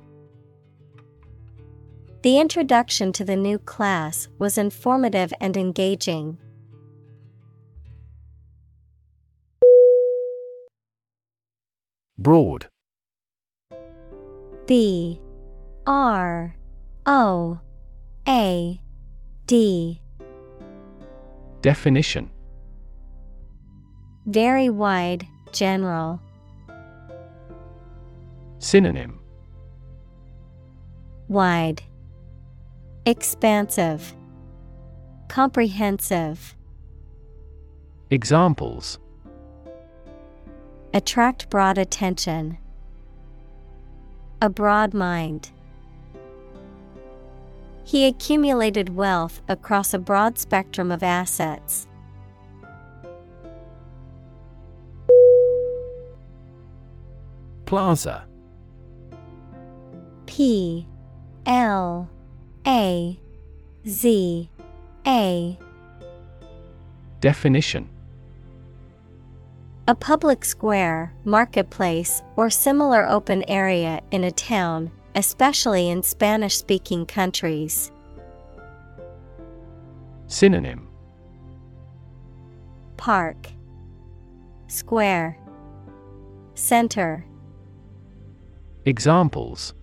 [2.23, 6.37] The introduction to the new class was informative and engaging.
[12.19, 12.67] Broad.
[14.67, 15.19] B.
[15.87, 16.55] R.
[17.07, 17.59] O.
[18.27, 18.81] A.
[19.47, 20.01] D.
[21.63, 22.29] Definition.
[24.27, 26.21] Very wide, general.
[28.59, 29.19] Synonym.
[31.27, 31.81] Wide,
[33.07, 34.13] Expansive,
[35.27, 36.55] Comprehensive.
[38.11, 38.99] Examples
[40.93, 42.59] Attract broad attention.
[44.39, 45.49] A broad mind.
[47.85, 51.87] He accumulated wealth across a broad spectrum of assets.
[57.65, 58.27] Plaza
[60.27, 60.87] P
[61.47, 62.07] L
[62.67, 63.19] A
[63.87, 64.49] Z
[65.07, 65.57] A.
[67.19, 67.89] Definition.
[69.87, 77.05] A public square, marketplace, or similar open area in a town, especially in Spanish speaking
[77.05, 77.91] countries.
[80.27, 80.87] Synonym.
[82.97, 83.47] Park.
[84.67, 85.37] Square.
[86.53, 87.25] Center.
[88.85, 89.73] Examples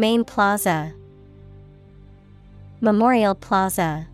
[0.00, 0.94] Main Plaza.
[2.80, 4.06] Memorial Plaza.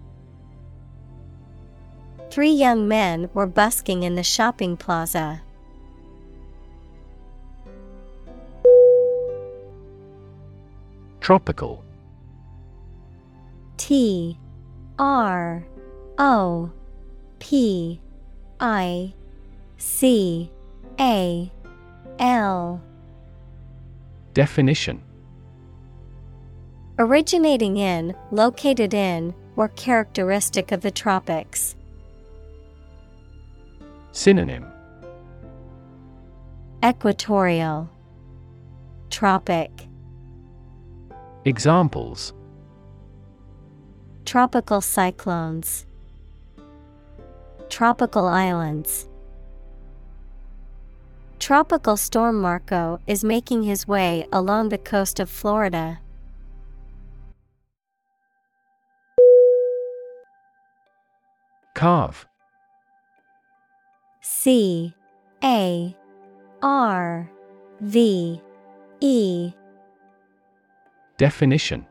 [2.29, 5.43] Three young men were busking in the shopping plaza.
[11.21, 11.85] Tropical.
[13.77, 14.37] T
[14.99, 15.65] R
[16.19, 16.73] O
[17.39, 18.01] P
[18.59, 19.15] I
[19.79, 20.51] C
[20.99, 21.53] A
[22.19, 22.83] L.
[24.35, 25.06] Definition
[26.99, 31.77] Originating in, located in, or characteristic of the tropics.
[34.13, 34.65] Synonym.
[36.83, 37.91] Equatorial.
[39.11, 39.71] Tropic.
[41.45, 42.33] Examples.
[44.25, 45.85] Tropical cyclones.
[47.69, 49.07] Tropical islands.
[51.39, 56.01] Tropical storm Marco is making his way along the coast of Florida.
[61.77, 62.27] Carve.
[64.23, 64.95] C
[65.45, 65.95] A
[66.63, 67.31] R
[67.83, 68.41] V
[69.01, 69.53] E.
[71.19, 71.85] Definition.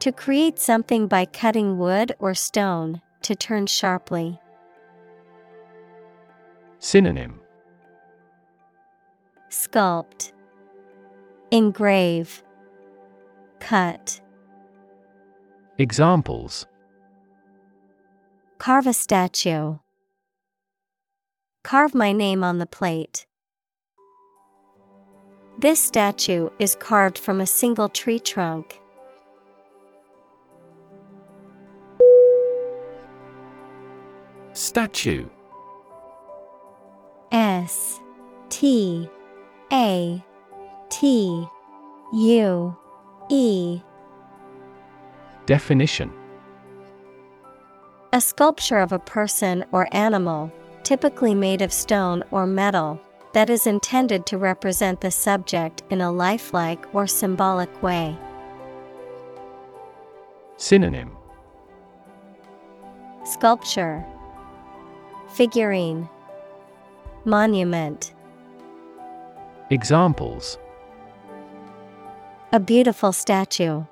[0.00, 4.38] To create something by cutting wood or stone, to turn sharply.
[6.78, 7.40] Synonym.
[9.48, 10.32] Sculpt,
[11.50, 12.42] Engrave,
[13.58, 14.20] Cut.
[15.78, 16.66] Examples
[18.58, 19.78] Carve a statue.
[21.62, 23.26] Carve my name on the plate.
[25.58, 28.80] This statue is carved from a single tree trunk.
[34.54, 35.28] Statue
[37.30, 38.00] S
[38.48, 39.08] T
[39.70, 40.24] A
[40.88, 41.46] T
[42.14, 42.76] U
[43.28, 43.80] E
[45.44, 46.10] Definition
[48.16, 50.50] A sculpture of a person or animal,
[50.84, 52.98] typically made of stone or metal,
[53.34, 58.16] that is intended to represent the subject in a lifelike or symbolic way.
[60.56, 61.14] Synonym
[63.26, 64.02] Sculpture
[65.34, 66.08] Figurine
[67.26, 68.14] Monument
[69.68, 70.56] Examples
[72.50, 73.84] A beautiful statue.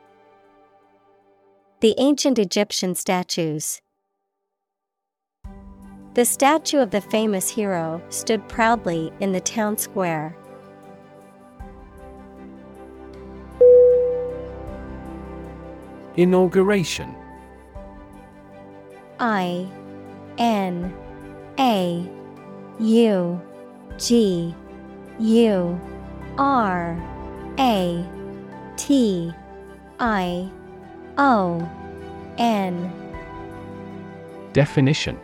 [1.81, 3.83] The ancient Egyptian statues.
[6.15, 10.37] The statue of the famous hero stood proudly in the town square.
[16.15, 17.13] Inauguration.
[19.19, 19.67] I
[20.39, 20.95] N
[21.59, 22.09] A
[22.79, 23.41] U
[23.99, 24.55] G
[25.19, 25.81] U
[26.39, 26.97] R
[27.59, 28.07] A
[28.77, 29.33] T
[29.99, 30.49] I
[31.19, 31.69] O
[32.39, 32.93] N.
[34.53, 35.19] Definition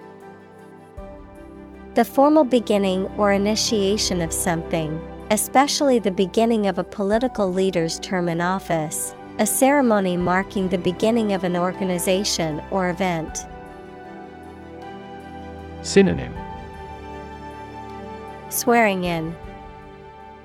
[1.95, 8.28] The formal beginning or initiation of something, especially the beginning of a political leader's term
[8.28, 13.45] in office, a ceremony marking the beginning of an organization or event.
[15.82, 16.32] Synonym.
[18.51, 19.34] Swearing in,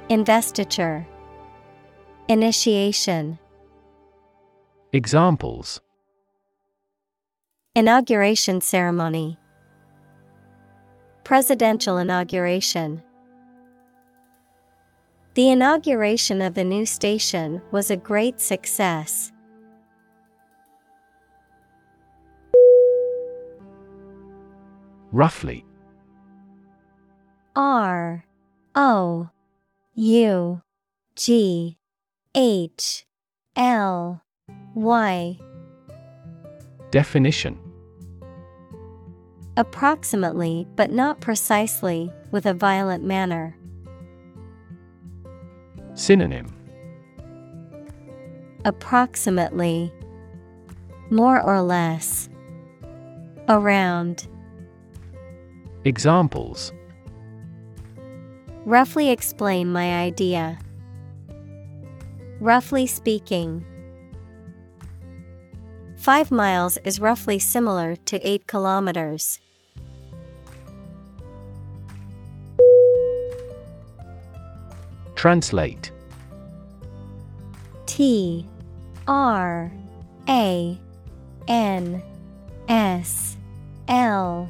[0.09, 1.05] Investiture,
[2.27, 3.37] Initiation,
[4.91, 5.81] Examples.
[7.75, 9.37] Inauguration Ceremony,
[11.25, 13.01] Presidential Inauguration.
[15.33, 19.31] The inauguration of the new station was a great success.
[25.11, 25.65] Roughly
[27.55, 28.23] R
[28.75, 29.29] O
[29.95, 30.61] U
[31.15, 31.77] G
[32.35, 33.05] H
[33.55, 34.21] L
[34.75, 35.39] Y.
[36.91, 37.64] Definition
[39.57, 43.55] Approximately, but not precisely, with a violent manner.
[45.93, 46.53] Synonym
[48.65, 49.93] Approximately.
[51.09, 52.27] More or less.
[53.47, 54.27] Around.
[55.85, 56.73] Examples
[58.65, 60.57] Roughly explain my idea.
[62.41, 63.63] Roughly speaking.
[65.95, 69.39] Five miles is roughly similar to eight kilometers.
[75.25, 75.91] Translate.
[77.87, 78.45] T
[79.07, 79.71] R
[80.29, 80.79] A
[81.47, 82.03] N
[82.69, 83.35] S
[83.87, 84.47] L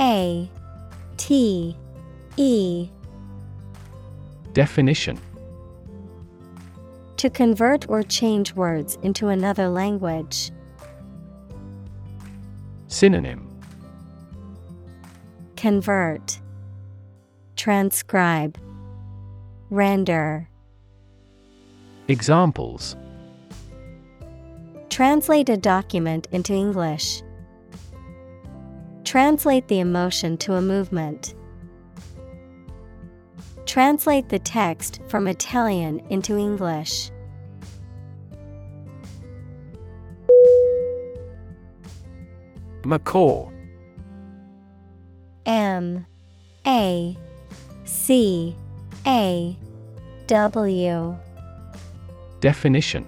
[0.00, 0.50] A
[1.18, 1.76] T
[2.38, 2.88] E.
[4.54, 5.20] Definition.
[7.18, 10.50] To convert or change words into another language.
[12.88, 13.46] Synonym.
[15.56, 16.40] Convert.
[17.56, 18.56] Transcribe
[19.70, 20.48] Render
[22.08, 22.96] Examples
[24.88, 27.22] Translate a document into English.
[29.04, 31.34] Translate the emotion to a movement.
[33.66, 37.10] Translate the text from Italian into English.
[42.84, 43.50] Macaw
[45.44, 46.06] M
[46.66, 47.18] A
[47.84, 48.56] C
[49.06, 49.56] A
[50.26, 51.16] W.
[52.40, 53.06] Definition.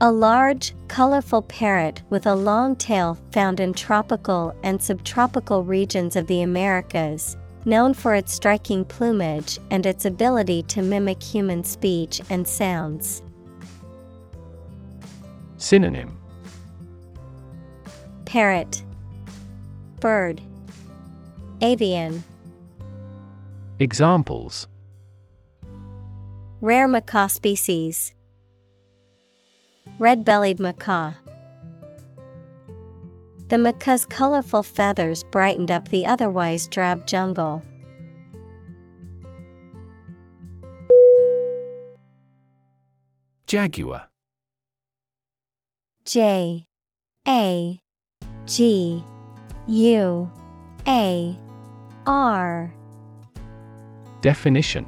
[0.00, 6.26] A large, colorful parrot with a long tail found in tropical and subtropical regions of
[6.28, 7.36] the Americas,
[7.66, 13.22] known for its striking plumage and its ability to mimic human speech and sounds.
[15.58, 16.16] Synonym.
[18.24, 18.82] Parrot.
[20.00, 20.40] Bird.
[21.60, 22.24] Avian
[23.80, 24.68] Examples.
[26.60, 28.12] Rare macaw species.
[29.98, 31.14] Red bellied macaw.
[33.48, 37.62] The macaw's colorful feathers brightened up the otherwise drab jungle.
[43.46, 44.10] Jaguar.
[46.04, 46.66] J
[47.26, 47.80] A
[48.44, 49.02] G
[49.66, 50.30] U
[50.86, 51.38] A
[52.06, 52.74] R
[54.20, 54.86] Definition.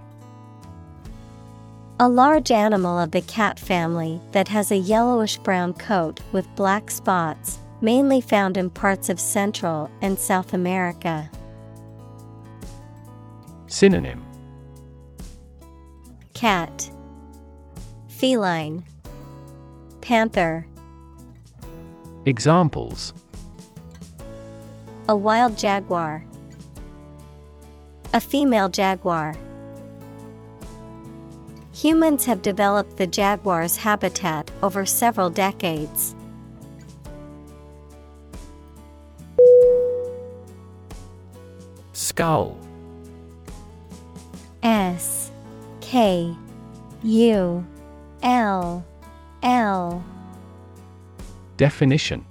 [2.01, 6.91] A large animal of the cat family that has a yellowish brown coat with black
[6.91, 11.31] spots, mainly found in parts of Central and South America.
[13.69, 14.23] Synonym.
[16.35, 16.91] Cat.
[18.09, 18.85] Feline.
[20.01, 20.67] Panther.
[22.27, 23.15] Examples.
[25.09, 26.25] A wild jaguar
[28.15, 29.35] A female jaguar.
[31.73, 36.15] Humans have developed the jaguar's habitat over several decades.
[41.95, 42.59] Skull.
[44.63, 45.31] S.
[45.81, 46.37] K.
[47.03, 47.67] U.
[48.23, 48.85] L.
[49.43, 50.05] L.
[51.57, 52.27] Definition.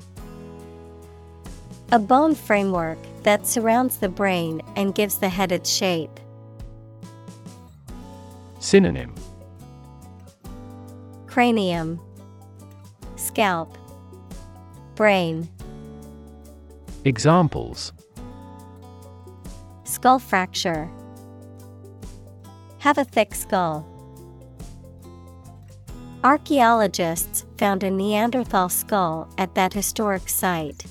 [1.92, 6.20] A bone framework that surrounds the brain and gives the head its shape.
[8.60, 9.14] Synonym
[11.28, 12.00] Cranium
[13.16, 13.78] Scalp
[14.96, 15.50] Brain
[17.06, 17.94] Examples
[19.84, 20.90] Skull fracture
[22.80, 23.88] Have a thick skull.
[26.24, 30.86] Archaeologists found a Neanderthal skull at that historic site.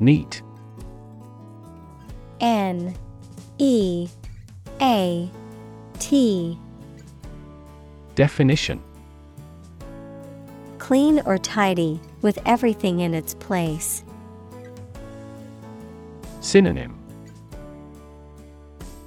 [0.00, 0.42] Neat.
[2.40, 2.94] N
[3.58, 4.08] E
[4.80, 5.30] A
[5.98, 6.58] T.
[8.14, 8.82] Definition.
[10.78, 14.04] Clean or tidy, with everything in its place.
[16.40, 16.96] Synonym.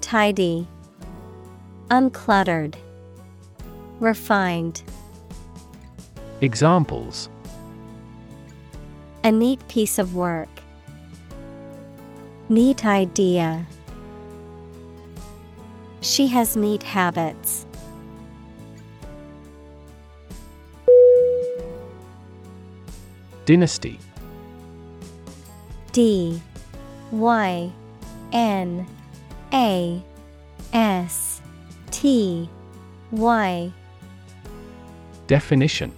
[0.02, 0.68] Tidy,
[1.90, 2.76] Uncluttered,
[4.00, 4.84] Refined.
[6.42, 7.30] Examples.
[9.24, 10.50] A neat piece of work.
[12.52, 13.68] Neat idea.
[16.02, 17.68] She has neat habits.
[23.46, 24.00] Dynasty.
[25.92, 26.42] D.
[27.12, 27.72] Y.
[28.34, 28.88] N.
[29.54, 30.04] A.
[30.74, 31.42] S.
[31.92, 32.50] T.
[33.12, 33.72] Y.
[35.28, 35.94] Definition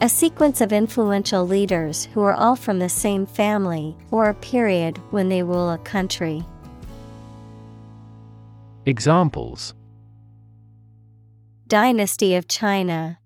[0.00, 4.96] A sequence of influential leaders who are all from the same family or a period
[5.10, 6.44] when they rule a country.
[8.86, 9.74] Examples
[11.66, 13.18] Dynasty of China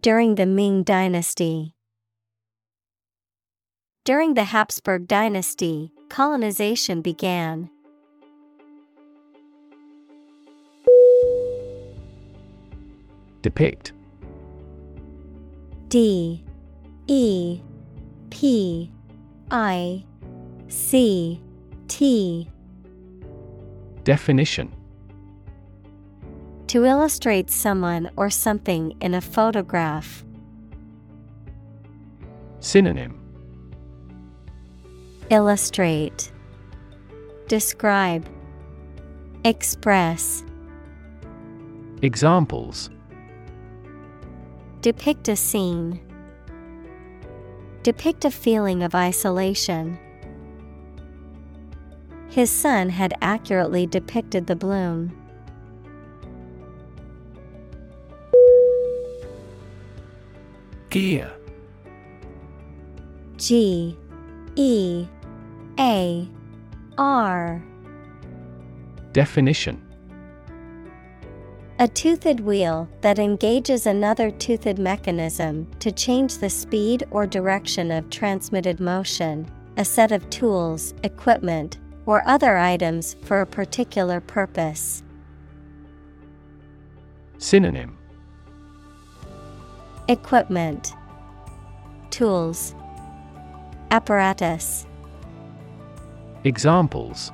[0.00, 1.74] During the Ming Dynasty
[4.06, 7.68] During the Habsburg Dynasty, colonization began.
[13.42, 13.92] Depict
[15.88, 16.44] D
[17.06, 17.60] E
[18.30, 18.90] P
[19.50, 20.04] I
[20.68, 21.40] C
[21.88, 22.50] T.
[24.04, 24.72] Definition.
[26.68, 30.24] To illustrate someone or something in a photograph.
[32.60, 33.20] Synonym.
[35.30, 36.32] Illustrate.
[37.46, 38.28] Describe.
[39.44, 40.42] Express.
[42.02, 42.90] Examples
[44.86, 46.00] Depict a scene.
[47.82, 49.98] Depict a feeling of isolation.
[52.28, 55.10] His son had accurately depicted the bloom.
[60.90, 61.32] Gear
[63.38, 63.98] G
[64.54, 65.08] E
[65.80, 66.28] A
[66.96, 67.60] R
[69.12, 69.82] Definition
[71.78, 78.08] A toothed wheel that engages another toothed mechanism to change the speed or direction of
[78.08, 79.46] transmitted motion,
[79.76, 85.02] a set of tools, equipment, or other items for a particular purpose.
[87.36, 87.98] Synonym.
[90.08, 90.94] Equipment.
[92.08, 92.74] Tools.
[93.90, 94.86] Apparatus.
[96.44, 97.32] Examples.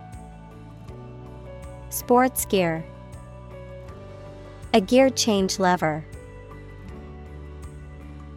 [1.90, 2.84] Sports gear
[4.74, 6.04] A gear change lever.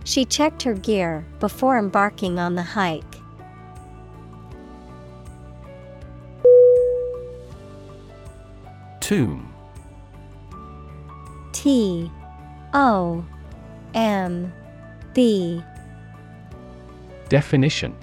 [0.03, 3.03] She checked her gear before embarking on the hike.
[8.99, 9.53] Tomb
[11.53, 12.11] T
[12.73, 13.23] O
[13.93, 14.51] M
[15.13, 15.63] B
[17.29, 17.95] Definition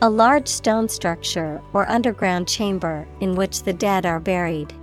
[0.00, 4.74] A large stone structure or underground chamber in which the dead are buried.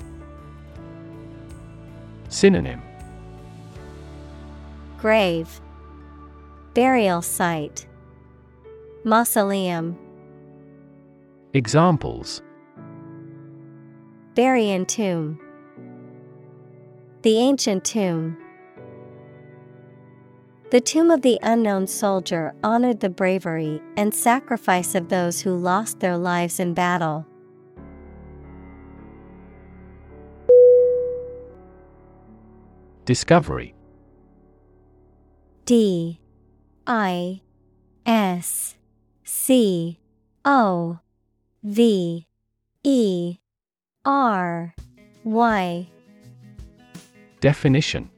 [2.30, 2.82] Synonym.
[5.00, 5.60] Grave.
[6.74, 7.88] Burial site.
[9.04, 9.98] Mausoleum.
[11.54, 12.42] Examples.
[14.36, 15.40] Bury tomb.
[17.24, 18.38] The ancient tomb.
[20.72, 26.00] The tomb of the unknown soldier honored the bravery and sacrifice of those who lost
[26.00, 27.26] their lives in battle.
[33.10, 33.74] Discovery.
[35.66, 36.20] D
[36.86, 37.42] I
[38.06, 38.76] S
[39.24, 40.00] C
[40.46, 41.00] O
[41.64, 42.28] V
[42.84, 43.38] E
[44.06, 44.76] R
[45.24, 45.88] Y.
[47.40, 48.12] Definition.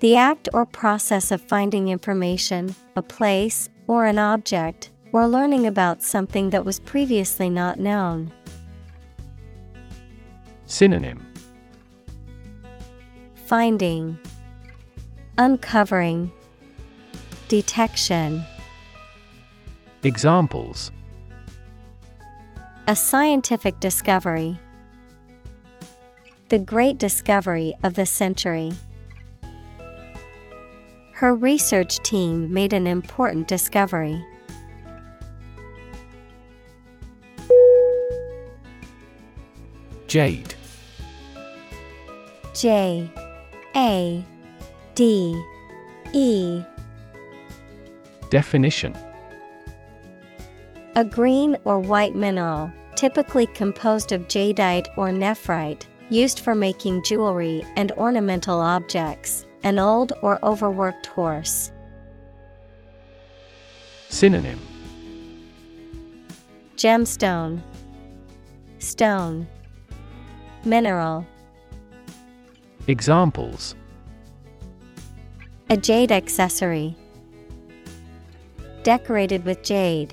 [0.00, 6.02] The act or process of finding information, a place, or an object, or learning about
[6.02, 8.32] something that was previously not known.
[10.64, 11.23] Synonym
[13.54, 14.18] Finding,
[15.38, 16.32] Uncovering,
[17.46, 18.42] Detection.
[20.02, 20.90] Examples
[22.88, 24.58] A scientific discovery.
[26.48, 28.72] The great discovery of the century.
[31.12, 34.20] Her research team made an important discovery.
[40.08, 40.56] Jade
[42.52, 43.08] J
[43.76, 44.24] A
[44.94, 45.42] D
[46.12, 46.62] E.
[48.30, 48.96] Definition.
[50.94, 57.64] A green or white mineral, typically composed of jadeite or nephrite, used for making jewelry
[57.74, 61.72] and ornamental objects, an old or overworked horse.
[64.08, 64.60] Synonym.
[66.76, 67.60] Gemstone,
[68.78, 69.48] Stone,
[70.64, 71.26] Mineral.
[72.86, 73.74] Examples
[75.70, 76.94] A jade accessory.
[78.82, 80.12] Decorated with jade.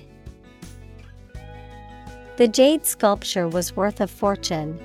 [2.38, 4.80] The jade sculpture was worth a fortune.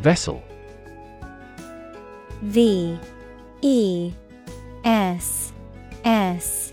[0.00, 0.42] Vessel
[2.42, 2.98] V
[3.62, 4.12] E
[4.82, 5.52] S
[6.04, 6.72] S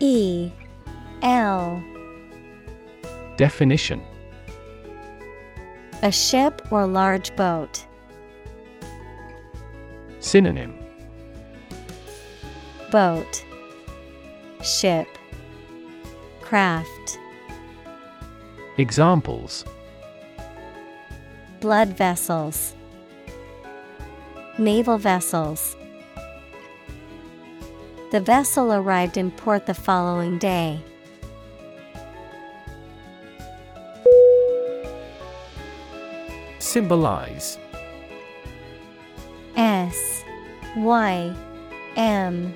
[0.00, 0.50] E
[1.20, 1.82] L
[3.36, 4.00] Definition
[6.02, 7.84] A ship or large boat.
[10.20, 10.78] Synonym.
[12.92, 13.44] Boat.
[14.62, 15.08] Ship.
[16.40, 17.18] Craft.
[18.76, 19.64] Examples.
[21.58, 22.76] Blood vessels.
[24.56, 25.76] Naval vessels.
[28.12, 30.80] The vessel arrived in port the following day.
[36.68, 37.58] Symbolize.
[39.56, 40.22] S
[40.76, 41.34] Y
[41.96, 42.54] M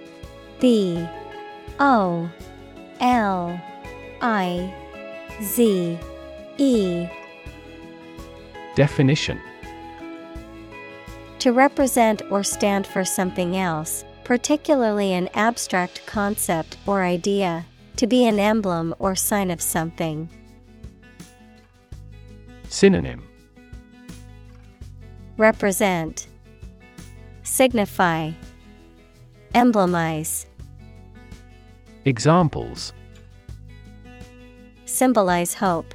[0.60, 1.08] B
[1.80, 2.30] O
[3.00, 3.60] L
[4.20, 4.74] I
[5.42, 5.98] Z
[6.58, 7.08] E.
[8.74, 9.40] Definition.
[11.38, 17.64] To represent or stand for something else, particularly an abstract concept or idea,
[17.96, 20.28] to be an emblem or sign of something.
[22.68, 23.31] Synonym
[25.38, 26.26] Represent
[27.42, 28.32] Signify
[29.54, 30.46] Emblemize
[32.04, 32.92] Examples
[34.84, 35.94] Symbolize hope.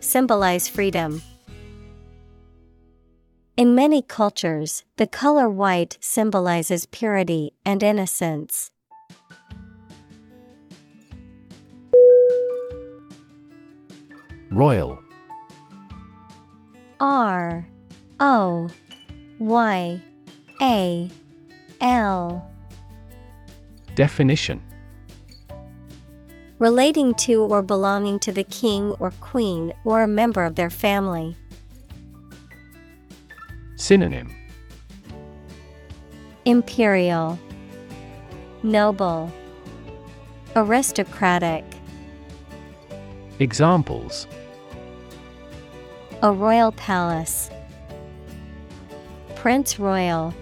[0.00, 1.20] Symbolize freedom.
[3.58, 8.70] In many cultures, the color white symbolizes purity and innocence.
[14.50, 14.98] Royal
[17.02, 17.66] R
[18.20, 18.70] O
[19.40, 20.00] Y
[20.62, 21.10] A
[21.80, 22.50] L.
[23.96, 24.62] Definition.
[26.60, 31.36] Relating to or belonging to the king or queen or a member of their family.
[33.74, 34.32] Synonym.
[36.44, 37.36] Imperial.
[38.62, 39.32] Noble.
[40.54, 41.64] Aristocratic.
[43.40, 44.28] Examples
[46.24, 47.50] A royal palace.
[49.34, 50.32] Prince Royal.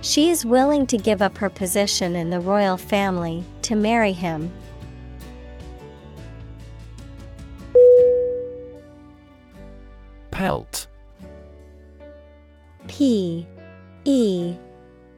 [0.00, 4.50] She is willing to give up her position in the royal family to marry him.
[10.30, 10.86] Pelt.
[12.88, 13.46] P.
[14.06, 14.56] E.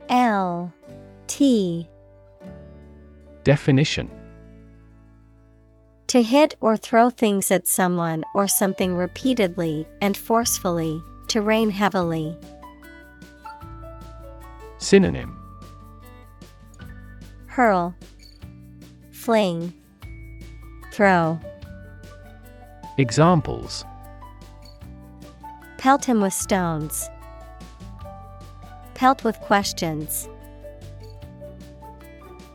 [0.09, 0.73] L.
[1.29, 1.89] T.
[3.45, 4.11] Definition
[6.15, 12.39] To hit or throw things at someone or something repeatedly and forcefully, to rain heavily.
[14.79, 15.37] Synonym
[17.47, 17.97] Hurl,
[19.11, 19.75] Fling,
[20.93, 21.41] Throw.
[22.97, 23.85] Examples
[25.79, 27.11] Pelt him with stones.
[28.95, 30.29] Pelt with questions.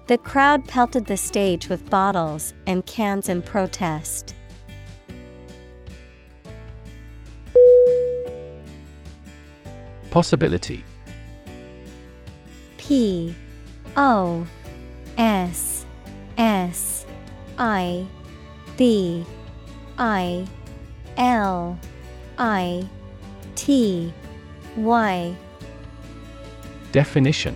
[0.10, 4.34] The crowd pelted the stage with bottles and cans in protest.
[10.10, 10.84] Possibility.
[12.80, 13.36] P
[13.96, 14.48] O
[15.20, 15.86] S
[16.40, 17.06] S
[17.60, 18.08] I
[18.78, 19.24] B
[20.00, 20.48] I
[21.18, 21.78] L
[22.40, 22.84] I
[23.54, 24.12] T
[24.76, 25.36] Y.
[26.92, 27.56] Definition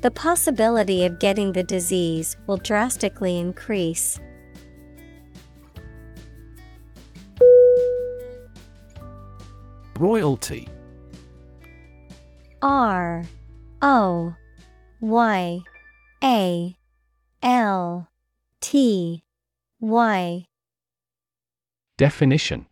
[0.00, 4.20] The possibility of getting the disease will drastically increase.
[9.98, 10.68] Royalty.
[12.62, 13.24] R
[13.82, 14.34] O
[15.00, 15.60] Y
[16.22, 16.76] A
[17.42, 18.08] L
[18.60, 19.24] T
[19.80, 20.44] Y.
[21.96, 22.66] Definition.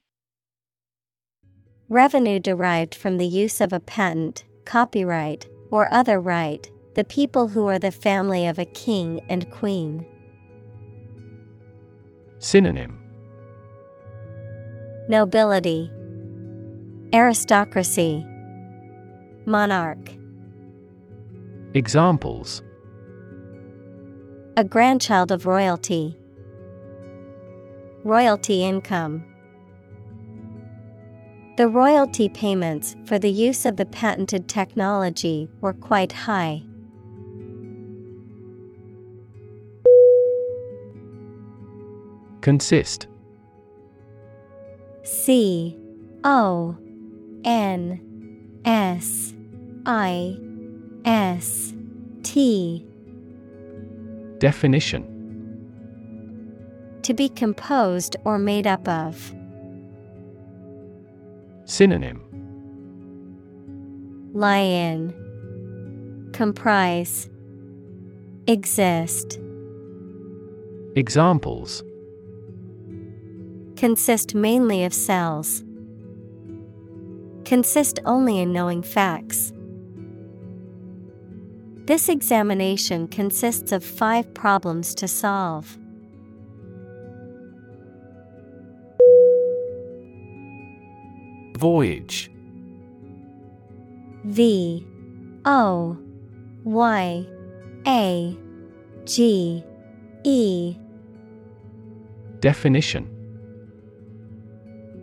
[1.88, 7.66] Revenue derived from the use of a patent, copyright, or other right, the people who
[7.66, 10.04] are the family of a king and queen.
[12.38, 12.98] Synonym
[15.06, 15.90] Nobility,
[17.12, 18.26] Aristocracy,
[19.44, 20.10] Monarch.
[21.74, 22.62] Examples
[24.56, 26.16] A grandchild of royalty.
[28.04, 29.22] Royalty income.
[31.58, 36.62] The royalty payments for the use of the patented technology were quite high.
[42.46, 43.08] Consist
[45.02, 45.76] C
[46.22, 46.76] O
[47.44, 49.34] N S
[49.84, 50.38] I
[51.04, 51.74] S
[52.22, 52.86] T
[54.38, 55.02] Definition
[57.02, 59.34] To be composed or made up of.
[61.64, 62.22] Synonym
[64.34, 66.30] Lie in.
[66.32, 67.28] Comprise.
[68.46, 69.40] Exist.
[70.94, 71.82] Examples
[73.76, 75.62] Consist mainly of cells.
[77.44, 79.52] Consist only in knowing facts.
[81.84, 85.76] This examination consists of five problems to solve.
[91.58, 92.30] Voyage
[94.24, 94.86] V
[95.44, 95.98] O
[96.64, 97.26] Y
[97.86, 98.38] A
[99.04, 99.64] G
[100.24, 100.76] E
[102.40, 103.15] Definition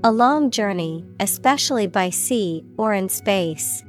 [0.06, 3.86] A long journey, especially by sea or in space.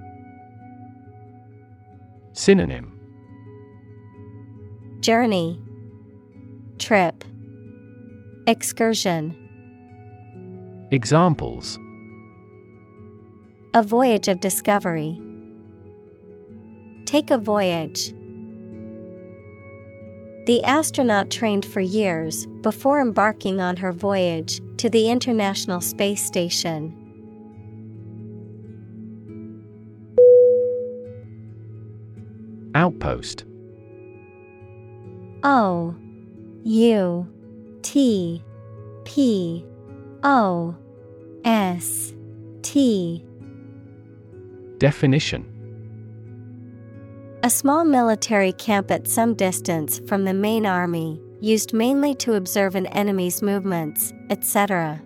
[2.32, 3.00] Synonym
[5.00, 5.60] Journey
[6.78, 7.24] Trip
[8.46, 9.36] Excursion
[10.92, 11.80] Examples
[13.74, 15.20] A voyage of discovery.
[17.06, 18.14] Take a voyage.
[20.46, 26.94] The astronaut trained for years before embarking on her voyage to the International Space Station.
[32.74, 33.44] Outpost.
[35.44, 35.94] O
[36.64, 37.26] U
[37.80, 38.42] T
[39.04, 39.64] P
[40.22, 40.76] O
[41.44, 42.12] S
[42.60, 43.24] T.
[44.76, 45.53] Definition
[47.44, 52.74] A small military camp at some distance from the main army, used mainly to observe
[52.74, 55.02] an enemy's movements, etc.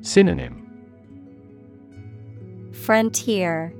[0.00, 0.64] Synonym.
[2.72, 3.74] Frontier.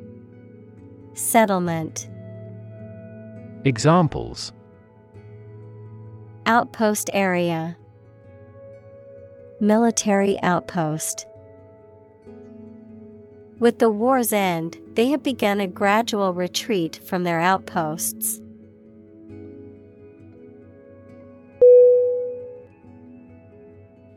[1.14, 2.10] Settlement.
[3.64, 4.52] Examples.
[6.44, 7.74] Outpost area.
[9.62, 11.24] Military outpost.
[13.58, 18.40] With the war's end, they have begun a gradual retreat from their outposts.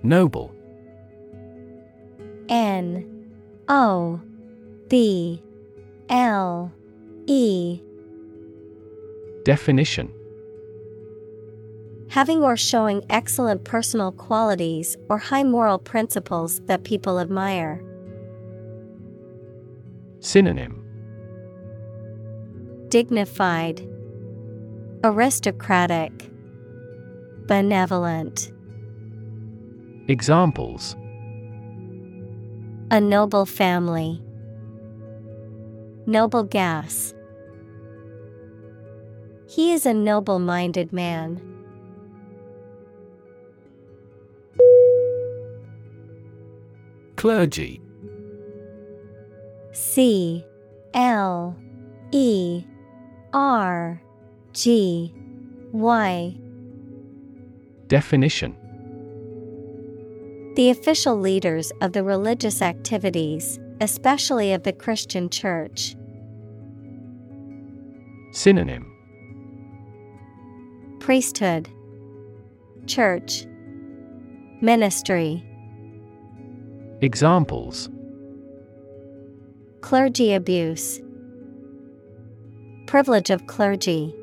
[0.01, 0.51] Noble
[2.49, 3.29] N
[3.69, 4.19] O
[4.89, 5.43] B
[6.09, 6.73] L
[7.27, 7.79] E
[9.45, 10.11] Definition
[12.09, 17.83] Having or showing excellent personal qualities or high moral principles that people admire.
[20.23, 20.85] Synonym
[22.89, 23.81] Dignified,
[25.03, 26.29] Aristocratic,
[27.47, 28.51] Benevolent.
[30.07, 30.95] Examples
[32.91, 34.21] A noble family.
[36.05, 37.15] Noble gas.
[39.49, 41.41] He is a noble minded man.
[47.15, 47.81] Clergy
[49.73, 50.45] C
[50.93, 51.55] L
[52.11, 52.63] E
[53.33, 54.01] R
[54.53, 55.13] G
[55.71, 56.35] Y.
[57.87, 58.55] Definition
[60.55, 65.95] The official leaders of the religious activities, especially of the Christian Church.
[68.33, 68.87] Synonym
[70.99, 71.69] Priesthood,
[72.87, 73.45] Church,
[74.61, 75.43] Ministry.
[77.01, 77.89] Examples
[79.81, 81.01] Clergy abuse,
[82.85, 84.15] Privilege of clergy.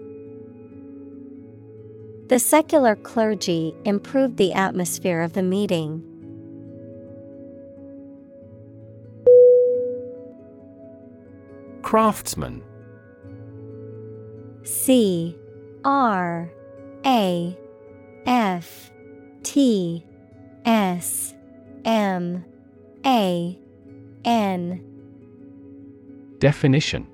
[2.29, 6.05] The secular clergy improved the atmosphere of the meeting.
[11.83, 12.63] Craftsman.
[14.63, 15.37] C.
[15.85, 16.53] R.
[17.05, 17.59] A.
[18.27, 18.91] F.
[19.43, 20.07] T.
[20.65, 21.35] S.
[21.85, 22.45] M.
[23.05, 23.59] A.
[24.25, 24.88] N
[26.39, 27.07] Definition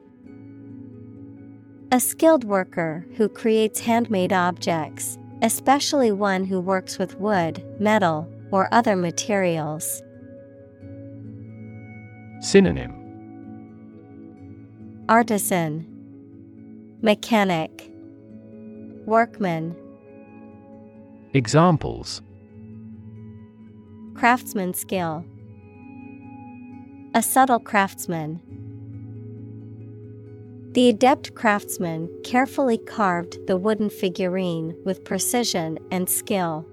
[1.90, 8.68] A skilled worker who creates handmade objects, especially one who works with wood, metal, or
[8.70, 10.02] other materials.
[12.40, 12.92] Synonym
[15.08, 15.86] Artisan,
[17.00, 17.90] Mechanic,
[19.06, 19.74] Workman,
[21.32, 22.20] Examples
[24.14, 25.24] Craftsman skill.
[27.14, 28.40] A subtle craftsman.
[30.74, 36.66] The adept craftsman carefully carved the wooden figurine with precision and skill.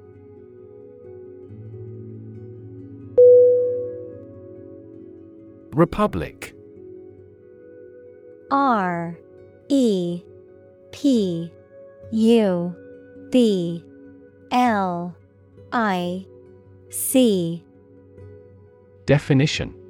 [5.74, 6.56] Republic.
[8.50, 9.20] R
[9.70, 10.24] E
[10.92, 11.52] P
[12.12, 12.76] U
[13.32, 13.86] B
[14.52, 15.16] L
[15.72, 16.26] I
[16.90, 17.64] C.
[19.06, 19.81] Definition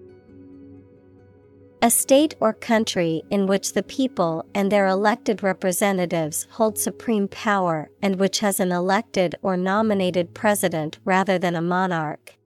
[1.84, 7.90] A state or country in which the people and their elected representatives hold supreme power
[8.03, 12.38] and which has an elected or nominated president rather than a monarch.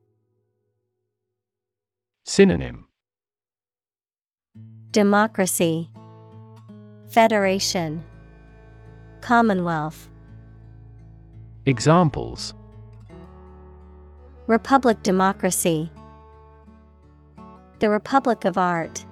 [2.24, 2.88] Synonym.
[4.92, 5.90] Democracy.
[7.10, 8.06] Federation.
[9.20, 10.08] Commonwealth.
[11.66, 12.54] Examples.
[14.48, 15.92] Republic Democracy.
[17.80, 19.06] The Republic of Art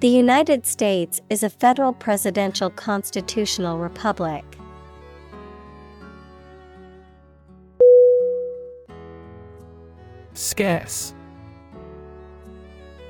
[0.00, 4.44] The United States is a federal presidential constitutional republic.
[10.34, 11.14] Scarce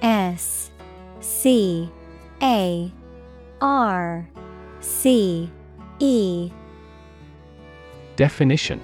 [0.01, 0.71] S
[1.21, 1.91] C
[2.41, 2.91] A
[3.61, 4.27] R
[4.81, 5.51] C
[5.99, 6.51] E
[8.17, 8.81] Definition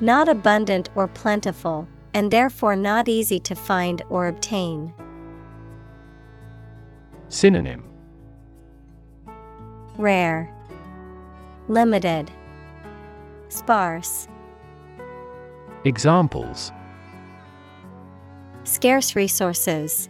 [0.00, 4.94] Not abundant or plentiful, and therefore not easy to find or obtain.
[7.28, 7.84] Synonym
[9.98, 10.54] Rare,
[11.68, 12.30] Limited,
[13.48, 14.28] Sparse.
[15.84, 16.72] Examples
[18.64, 20.08] Scarce resources.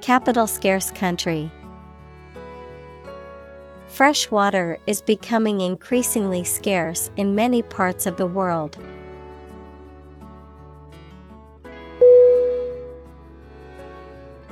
[0.00, 1.50] Capital scarce country.
[3.88, 8.78] Fresh water is becoming increasingly scarce in many parts of the world.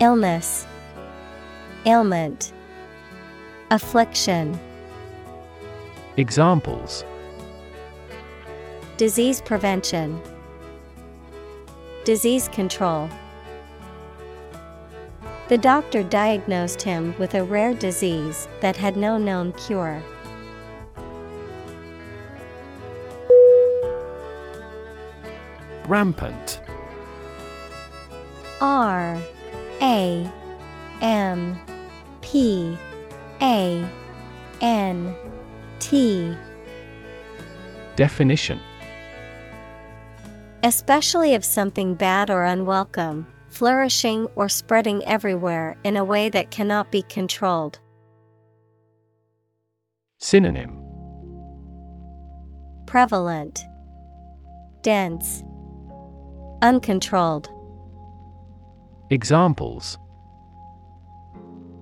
[0.00, 0.66] Illness,
[1.84, 2.54] Ailment,
[3.70, 4.58] Affliction,
[6.16, 7.04] Examples.
[8.96, 10.18] Disease prevention,
[12.04, 13.10] Disease control.
[15.48, 20.02] The doctor diagnosed him with a rare disease that had no known cure.
[25.86, 26.62] Rampant.
[28.62, 29.20] R
[29.82, 30.30] A
[31.00, 31.58] M
[32.20, 32.76] P
[33.40, 33.88] A
[34.60, 35.14] N
[35.78, 36.36] T.
[37.96, 38.60] Definition.
[40.62, 46.92] Especially of something bad or unwelcome, flourishing or spreading everywhere in a way that cannot
[46.92, 47.78] be controlled.
[50.18, 50.76] Synonym.
[52.86, 53.64] Prevalent,
[54.82, 55.42] Dense,
[56.62, 57.48] Uncontrolled.
[59.12, 59.98] Examples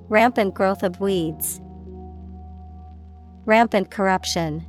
[0.08, 1.60] Rampant growth of weeds.
[3.44, 4.64] Rampant corruption.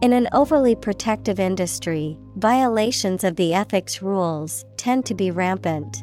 [0.00, 6.02] In an overly protective industry, violations of the ethics rules tend to be rampant.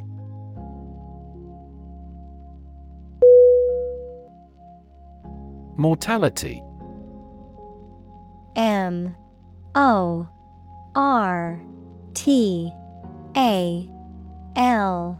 [5.76, 6.62] Mortality
[8.56, 9.16] M
[9.74, 10.30] O
[10.94, 11.60] R
[12.14, 12.72] T
[13.36, 13.90] A
[14.56, 15.20] L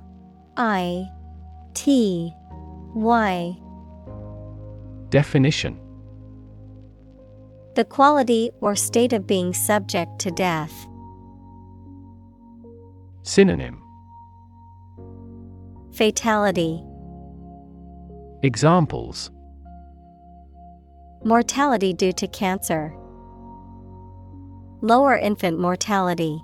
[0.58, 1.08] I
[1.74, 2.34] T
[2.96, 3.58] Y
[5.10, 5.80] Definition
[7.76, 10.88] The quality or state of being subject to death.
[13.24, 13.82] Synonym
[15.94, 16.84] Fatality.
[18.44, 19.32] Examples
[21.24, 22.96] Mortality due to cancer.
[24.82, 26.42] Lower infant mortality.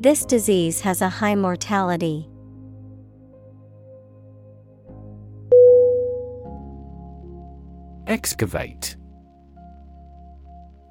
[0.00, 2.26] This disease has a high mortality.
[8.06, 8.96] Excavate.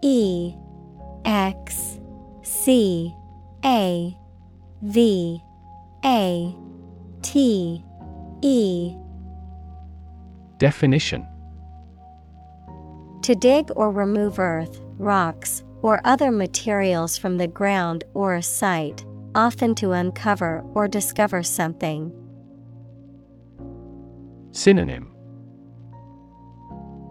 [0.04, 0.54] E
[1.26, 2.00] X
[2.44, 3.12] C
[3.66, 4.16] A
[4.84, 5.42] V
[6.06, 6.56] A
[7.24, 7.84] T
[8.44, 8.96] E.
[10.60, 11.26] Definition.
[13.24, 19.06] To dig or remove earth, rocks, or other materials from the ground or a site,
[19.36, 22.12] often to uncover or discover something.
[24.52, 25.12] Synonym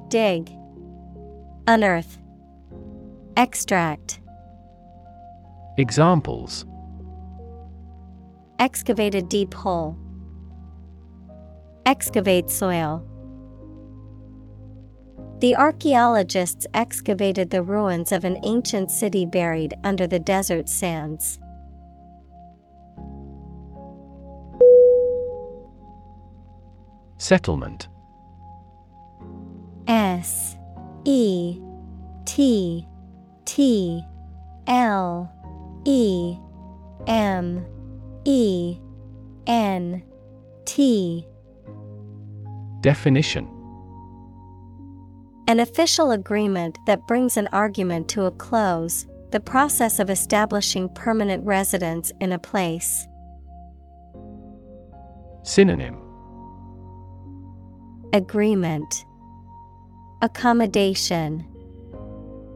[0.09, 0.51] Dig,
[1.67, 2.19] Unearth,
[3.37, 4.21] Extract.
[5.77, 6.67] Examples
[8.59, 9.97] Excavated deep hole.
[11.87, 13.08] Excavate soil.
[15.41, 21.39] The archaeologists excavated the ruins of an ancient city buried under the desert sands.
[27.19, 27.89] Settlement.
[29.87, 30.57] S.
[31.05, 31.61] E.
[32.25, 32.87] T.
[33.45, 34.03] T.
[34.67, 35.33] L.
[35.85, 36.37] E.
[37.07, 37.65] M.
[38.25, 38.79] E.
[39.47, 40.03] N.
[40.65, 41.27] T.
[42.81, 43.58] Definition
[45.49, 51.43] An official agreement that brings an argument to a close, the process of establishing permanent
[51.43, 53.09] residence in a place.
[55.45, 55.97] Synonym
[58.13, 59.07] Agreement
[60.21, 61.47] Accommodation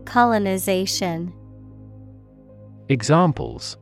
[0.05, 1.33] Colonization
[2.91, 3.79] Examples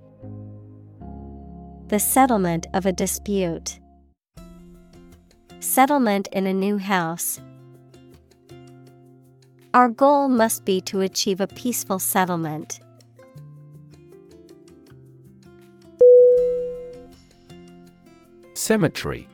[1.89, 3.81] The settlement of a dispute.
[5.59, 7.41] Settlement in a new house.
[9.73, 12.81] Our goal must be to achieve a peaceful settlement.
[18.55, 19.29] Cemetery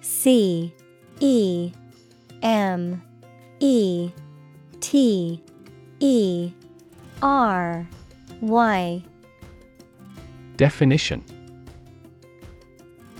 [0.00, 0.74] C
[1.20, 1.72] E
[2.42, 3.00] M
[3.60, 4.10] E
[4.80, 5.40] T
[6.00, 6.52] E
[7.22, 7.86] R
[8.40, 9.04] Y
[10.56, 11.24] Definition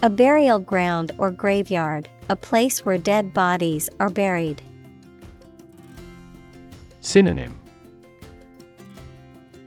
[0.02, 4.60] A burial ground or graveyard, a place where dead bodies are buried.
[7.00, 7.58] Synonym.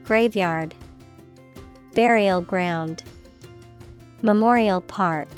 [0.04, 0.74] Graveyard.
[1.94, 3.02] Burial ground.
[4.22, 5.28] Memorial Park.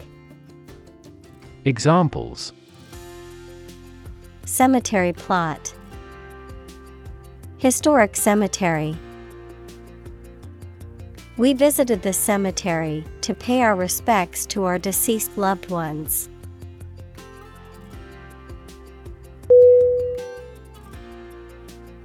[1.64, 2.52] Examples.
[4.44, 5.74] Cemetery plot.
[7.58, 8.94] Historic cemetery.
[11.36, 16.28] We visited the cemetery to pay our respects to our deceased loved ones.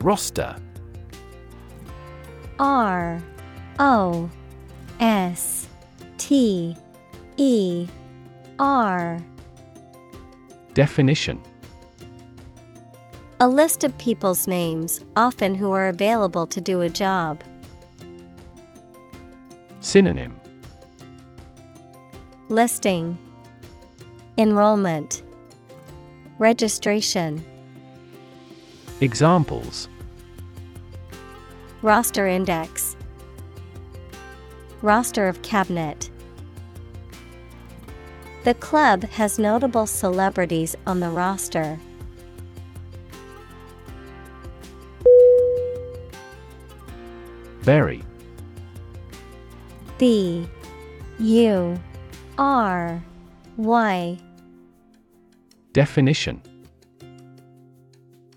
[0.01, 0.55] Roster.
[2.59, 3.21] R
[3.79, 4.29] O
[4.99, 5.67] S
[6.17, 6.75] T
[7.37, 7.87] E
[8.59, 9.19] R.
[10.73, 11.41] Definition.
[13.39, 17.41] A list of people's names, often who are available to do a job.
[19.79, 20.39] Synonym.
[22.49, 23.17] Listing.
[24.37, 25.23] Enrollment.
[26.37, 27.43] Registration.
[29.01, 29.89] Examples
[31.83, 32.95] Roster Index.
[34.83, 36.11] Roster of Cabinet.
[38.43, 41.79] The club has notable celebrities on the roster.
[47.63, 48.03] Bury
[49.97, 50.47] B
[51.19, 51.79] U
[52.37, 53.03] R
[53.57, 54.19] Y.
[55.73, 56.43] Definition.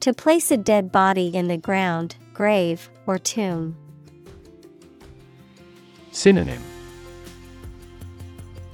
[0.01, 3.77] To place a dead body in the ground, grave, or tomb.
[6.11, 6.63] Synonym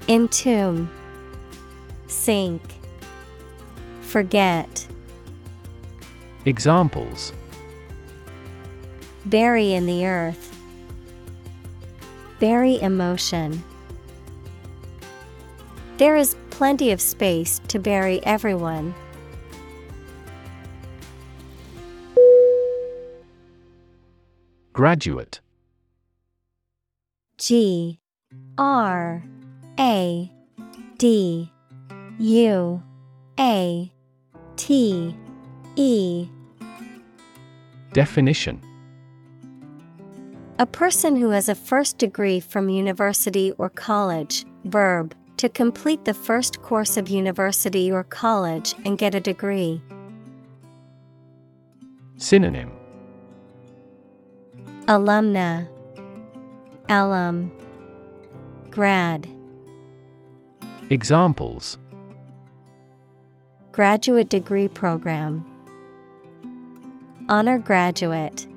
[0.08, 0.90] Entomb
[2.06, 2.62] Sink
[4.02, 4.86] Forget
[6.44, 7.32] Examples
[9.26, 10.56] Bury in the earth.
[12.40, 13.62] Bury emotion.
[15.98, 18.94] There is plenty of space to bury everyone.
[24.80, 25.40] Graduate.
[27.36, 28.00] G
[28.56, 29.22] R
[29.78, 30.32] A
[30.96, 31.52] D
[32.18, 32.82] U
[33.38, 33.92] A
[34.56, 35.14] T
[35.76, 36.28] E.
[37.92, 38.62] Definition.
[40.58, 46.14] A person who has a first degree from university or college, verb, to complete the
[46.14, 49.82] first course of university or college and get a degree.
[52.16, 52.79] Synonym
[54.90, 55.68] Alumna.
[56.88, 57.52] Alum.
[58.70, 59.28] Grad.
[60.90, 61.78] Examples.
[63.70, 65.46] Graduate Degree Program.
[67.28, 68.48] Honor Graduate.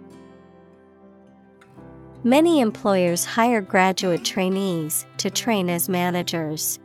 [2.24, 6.80] Many employers hire graduate trainees to train as managers.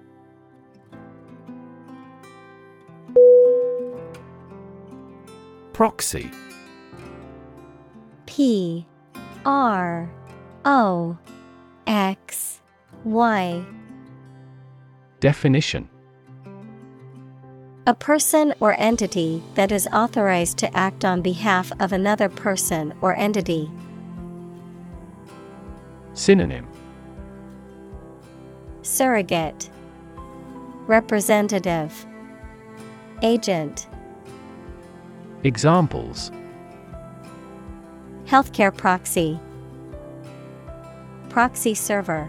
[5.73, 6.31] Proxy.
[8.27, 8.87] P
[9.49, 10.11] R
[10.67, 11.17] O
[11.87, 12.61] X
[13.05, 13.65] Y.
[15.21, 15.89] Definition.
[17.87, 23.17] A person or entity that is authorized to act on behalf of another person or
[23.17, 23.71] entity.
[26.13, 26.69] Synonym.
[28.83, 29.71] Surrogate.
[30.87, 32.05] Representative.
[33.23, 33.89] Agent.
[35.43, 36.31] Examples
[38.29, 39.41] Healthcare proxy.
[41.31, 42.29] Proxy server.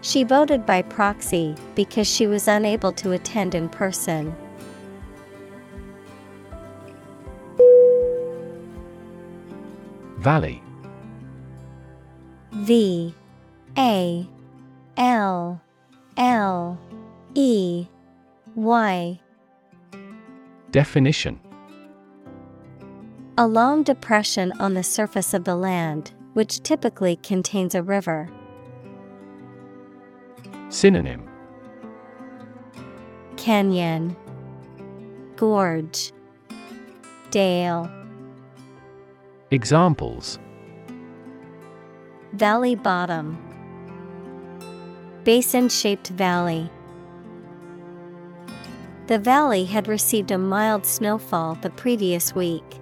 [0.00, 4.34] She voted by proxy because she was unable to attend in person.
[10.18, 10.60] Valley.
[12.50, 13.14] V.
[13.78, 14.26] A.
[14.96, 15.60] L.
[16.16, 16.78] L.
[17.34, 17.86] E.
[18.56, 19.20] Y.
[20.72, 21.38] Definition
[23.38, 28.28] A long depression on the surface of the land, which typically contains a river.
[30.68, 31.26] Synonym
[33.38, 34.14] Canyon
[35.36, 36.12] Gorge
[37.30, 37.90] Dale
[39.50, 40.38] Examples
[42.34, 43.38] Valley bottom
[45.24, 46.70] Basin shaped valley.
[49.06, 52.81] The valley had received a mild snowfall the previous week.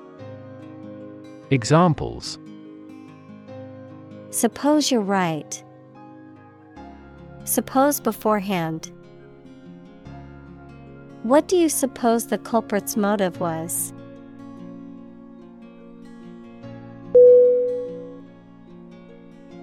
[1.51, 2.39] Examples
[4.29, 5.61] Suppose you're right.
[7.43, 8.89] Suppose beforehand.
[11.23, 13.93] What do you suppose the culprit's motive was?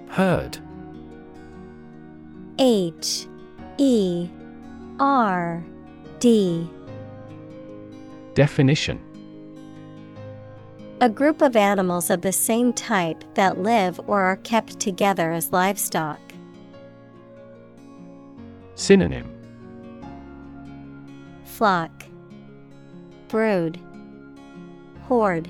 [0.09, 0.59] Herd
[2.59, 3.25] H
[3.79, 4.29] E
[4.99, 5.63] R
[6.19, 6.69] D
[8.35, 9.08] Definition
[11.01, 15.53] A group of animals of the same type that live or are kept together as
[15.53, 16.19] livestock.
[18.75, 19.33] Synonym
[21.45, 22.03] Flock
[23.29, 23.79] Brood
[25.03, 25.49] Horde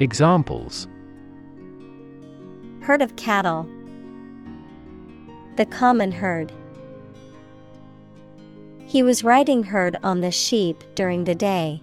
[0.00, 0.88] Examples
[2.80, 3.68] Herd of cattle.
[5.56, 6.50] The common herd.
[8.86, 11.82] He was riding herd on the sheep during the day.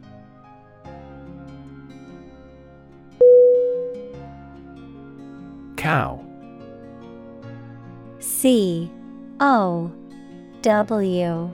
[5.90, 6.24] Cow.
[8.20, 8.92] C
[9.40, 9.92] O
[10.62, 11.52] W.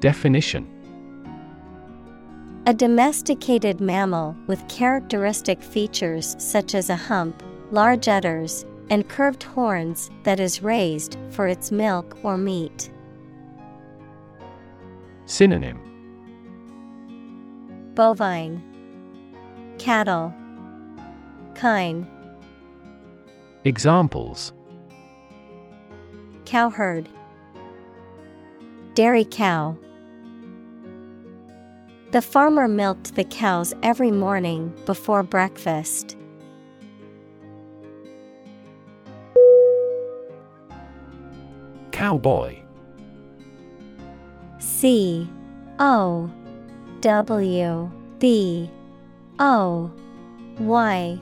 [0.00, 0.66] Definition.
[2.66, 10.10] A domesticated mammal with characteristic features such as a hump, large udders, and curved horns
[10.24, 12.90] that is raised for its milk or meat.
[15.26, 15.78] Synonym.
[17.94, 18.60] Bovine.
[19.78, 20.34] Cattle.
[21.54, 22.08] Kine
[23.66, 24.52] Examples.
[26.44, 27.08] Cowherd.
[28.92, 29.78] Dairy cow.
[32.10, 36.14] The farmer milked the cows every morning before breakfast.
[41.90, 42.60] Cowboy.
[44.58, 45.26] C.
[45.78, 46.30] O.
[47.00, 47.90] W.
[48.18, 48.70] B.
[49.38, 49.90] O.
[50.58, 51.18] Y.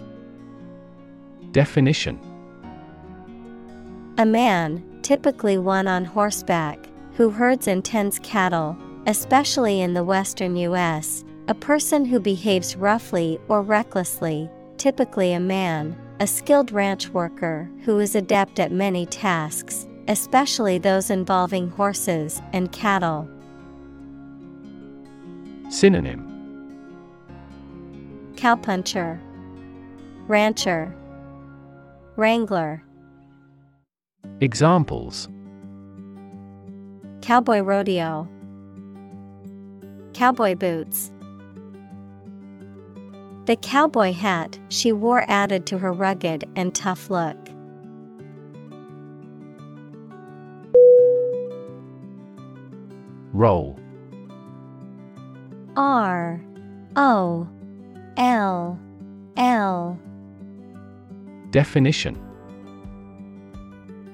[1.53, 2.32] Definition
[4.19, 8.77] A man, typically one on horseback, who herds and tends cattle,
[9.07, 15.97] especially in the western U.S., a person who behaves roughly or recklessly, typically a man,
[16.21, 22.71] a skilled ranch worker who is adept at many tasks, especially those involving horses and
[22.71, 23.29] cattle.
[25.71, 26.29] Synonym
[28.37, 29.19] Cowpuncher,
[30.29, 30.95] Rancher,
[32.17, 32.85] Wrangler,
[34.41, 35.29] Examples
[37.21, 38.29] Cowboy Rodeo,
[40.15, 41.13] Cowboy Boots.
[43.47, 47.37] The cowboy hat she wore added to her rugged and tough look.
[53.33, 53.79] Roll
[55.77, 56.41] R
[56.97, 57.49] O
[58.17, 58.79] L
[59.37, 59.99] L.
[61.51, 62.32] Definition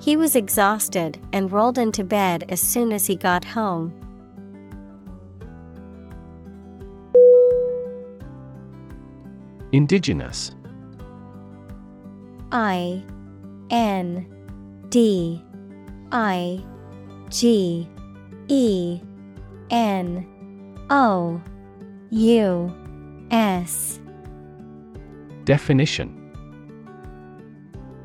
[0.00, 3.92] He was exhausted and rolled into bed as soon as he got home.
[9.72, 10.52] Indigenous.
[12.50, 13.04] I
[13.70, 14.26] N
[14.88, 15.44] D
[16.10, 16.64] I
[17.28, 17.86] G
[18.48, 19.00] E
[19.68, 20.26] N
[20.88, 21.40] O
[22.10, 22.74] U
[23.30, 24.00] S.
[25.44, 26.19] Definition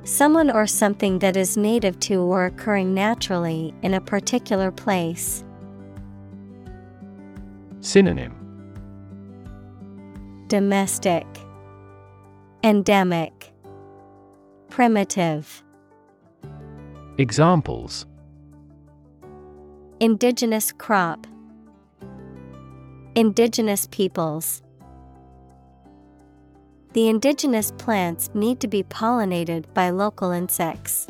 [0.06, 5.44] Someone or something that is native to or occurring naturally in a particular place.
[7.80, 8.34] Synonym
[10.48, 11.26] Domestic,
[12.64, 13.52] Endemic,
[14.69, 15.64] Primitive.
[17.18, 18.06] Examples
[19.99, 21.26] Indigenous crop,
[23.15, 24.61] Indigenous peoples.
[26.95, 31.07] The indigenous plants need to be pollinated by local insects.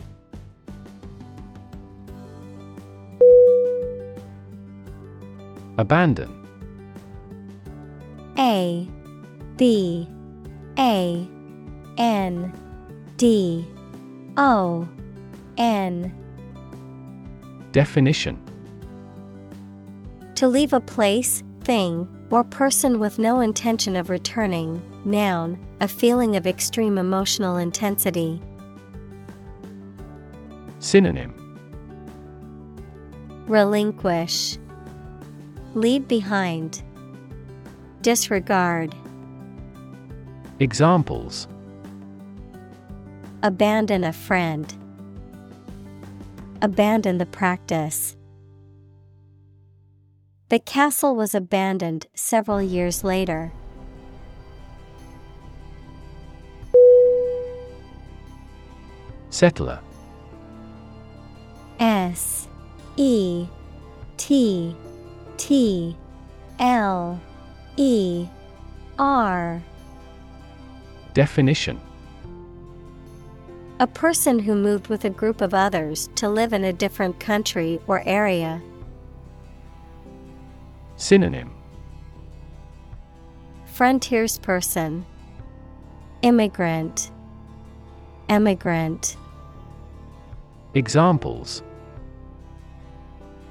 [5.78, 6.32] Abandon.
[8.40, 8.90] A
[9.58, 10.10] B
[10.80, 11.30] A
[12.00, 12.54] N
[13.18, 13.68] D
[14.38, 14.90] O
[15.60, 16.12] N.
[17.74, 18.42] Definition.
[20.34, 26.36] To leave a place, thing, or person with no intention of returning, noun, a feeling
[26.36, 28.42] of extreme emotional intensity.
[30.80, 31.34] Synonym
[33.48, 34.58] Relinquish,
[35.74, 36.82] Leave behind,
[38.02, 38.96] Disregard,
[40.60, 41.48] Examples
[43.44, 44.74] Abandon a friend,
[46.62, 48.16] Abandon the practice.
[50.50, 53.52] The castle was abandoned several years later.
[59.36, 59.82] Settler.
[61.78, 62.48] S
[62.96, 63.46] E
[64.16, 64.74] T
[65.36, 65.98] T
[66.58, 67.20] L
[67.76, 68.28] E
[68.98, 69.62] R.
[71.14, 71.82] Definition.
[73.82, 77.82] A person who moved with a group of others to live in a different country
[77.88, 78.62] or area.
[80.96, 81.52] Synonym.
[83.76, 85.04] Frontiersperson,
[86.22, 87.12] Immigrant,
[88.30, 89.18] Emigrant.
[90.76, 91.64] Examples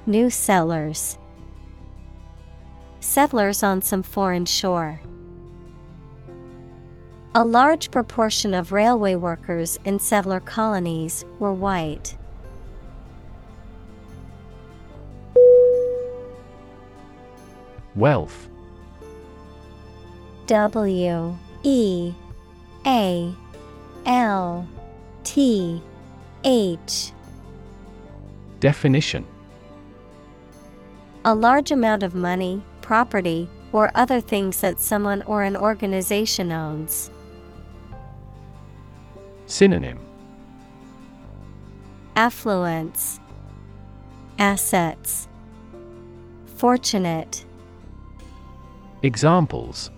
[0.05, 1.17] New settlers.
[2.99, 5.01] Settlers on some foreign shore.
[7.33, 12.15] A large proportion of railway workers in settler colonies were white.
[17.95, 18.47] Wealth
[20.45, 22.13] W E
[22.85, 23.33] A
[24.05, 24.67] L
[25.23, 25.81] T
[26.43, 27.13] H
[28.65, 29.27] Definition
[31.23, 37.11] A large amount of money, property, or other things that someone or an organization owns.
[39.45, 39.99] Synonym
[42.15, 43.19] Affluence,
[44.39, 45.27] Assets,
[46.55, 47.45] Fortunate.
[49.03, 49.91] Examples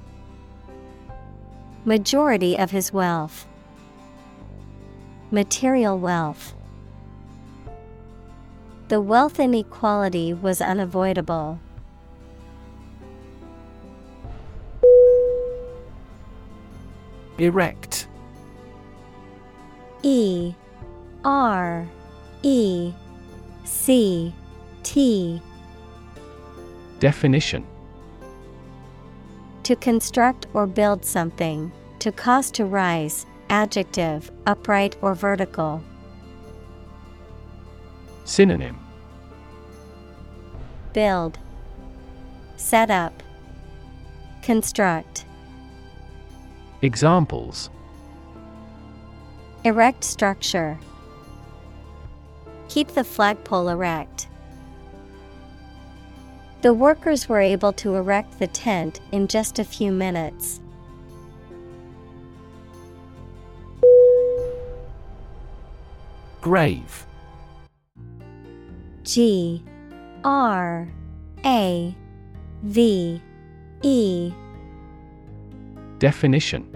[1.85, 3.47] Majority of his wealth.
[5.31, 6.56] Material wealth.
[8.89, 11.59] The wealth inequality was unavoidable.
[17.37, 18.07] Erect
[20.03, 20.53] E
[21.25, 21.85] R
[22.43, 22.93] E
[23.65, 24.33] C
[24.83, 25.41] T
[26.99, 27.65] Definition
[29.63, 35.83] To construct or build something, to cause to rise, adjective, upright or vertical.
[38.27, 38.77] Synonym
[40.91, 41.39] Build,
[42.57, 43.23] Set up,
[44.43, 45.23] Construct.
[46.81, 47.69] Examples
[49.63, 50.77] Erect structure.
[52.67, 54.27] Keep the flagpole erect.
[56.63, 60.59] The workers were able to erect the tent in just a few minutes.
[66.41, 67.06] Grave
[69.07, 69.63] G
[70.25, 70.85] R
[71.45, 71.95] A
[72.63, 73.21] V
[73.81, 74.33] E
[75.97, 76.75] Definition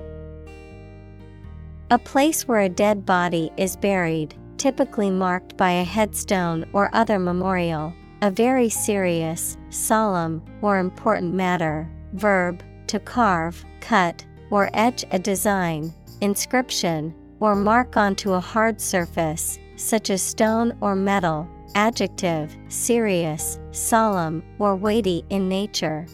[1.89, 7.19] A place where a dead body is buried, typically marked by a headstone or other
[7.19, 7.93] memorial.
[8.21, 11.89] A very serious, solemn, or important matter.
[12.13, 19.59] Verb to carve, cut, or etch a design, inscription, or mark onto a hard surface,
[19.75, 21.45] such as stone or metal.
[21.75, 26.05] Adjective, serious, solemn, or weighty in nature.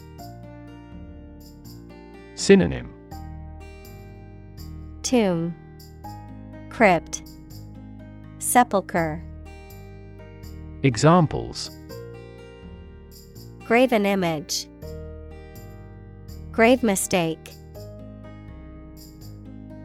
[2.36, 2.92] Synonym
[5.02, 5.54] Tomb,
[6.70, 7.22] Crypt,
[8.38, 9.24] Sepulchre.
[10.84, 11.70] Examples
[13.64, 14.66] Graven image.
[16.52, 17.57] Grave mistake.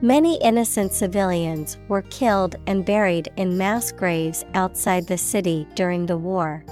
[0.04, 6.18] Many innocent civilians were killed and buried in mass graves outside the city during the
[6.18, 6.66] war.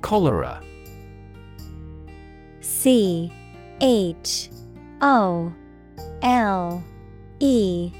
[0.00, 0.60] Cholera.
[2.60, 3.32] C
[3.80, 4.50] H
[5.00, 5.54] O
[6.22, 6.82] L
[7.38, 7.92] E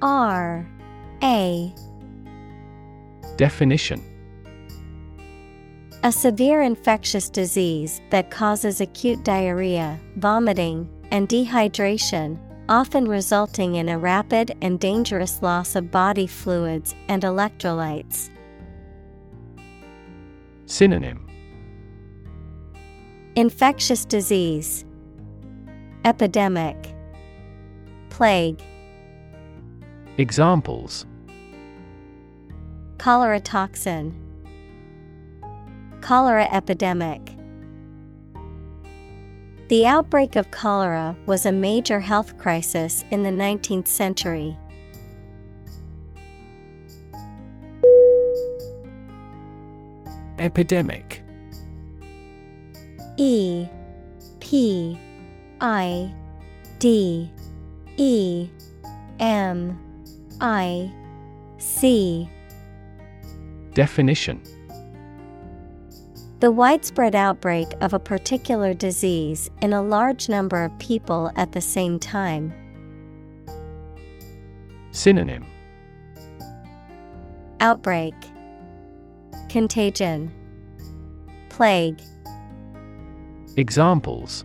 [0.00, 0.64] R
[1.24, 1.74] A
[3.36, 4.11] Definition
[6.04, 13.96] A severe infectious disease that causes acute diarrhea, vomiting, and dehydration, often resulting in a
[13.96, 18.30] rapid and dangerous loss of body fluids and electrolytes.
[20.66, 21.24] Synonym.
[23.36, 24.84] Infectious disease,
[26.04, 26.96] Epidemic,
[28.10, 28.60] Plague,
[30.18, 31.06] Examples.
[32.98, 34.21] Cholera toxin,
[36.02, 37.20] Cholera epidemic.
[39.68, 44.58] The outbreak of cholera was a major health crisis in the 19th century.
[50.40, 51.22] Epidemic.
[53.16, 53.68] E
[54.40, 54.98] P
[55.60, 56.12] I
[56.80, 57.30] D
[57.96, 58.48] E
[59.20, 59.78] M
[60.40, 60.92] I
[61.58, 62.28] C
[63.74, 64.42] Definition
[66.42, 71.60] The widespread outbreak of a particular disease in a large number of people at the
[71.60, 72.52] same time.
[74.90, 75.46] Synonym.
[77.60, 78.14] Outbreak.
[79.50, 80.32] Contagion.
[81.48, 82.02] Plague.
[83.56, 84.44] Examples.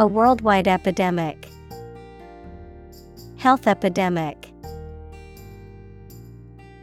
[0.00, 1.48] A worldwide epidemic.
[3.36, 4.51] Health epidemic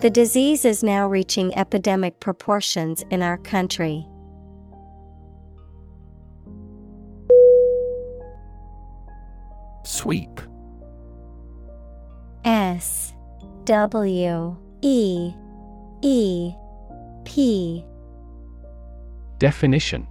[0.01, 4.07] The disease is now reaching epidemic proportions in our country.
[9.83, 10.39] Sweep.
[12.45, 13.13] S
[13.65, 15.33] W E
[16.01, 16.53] E
[17.25, 17.85] P
[19.37, 20.07] Definition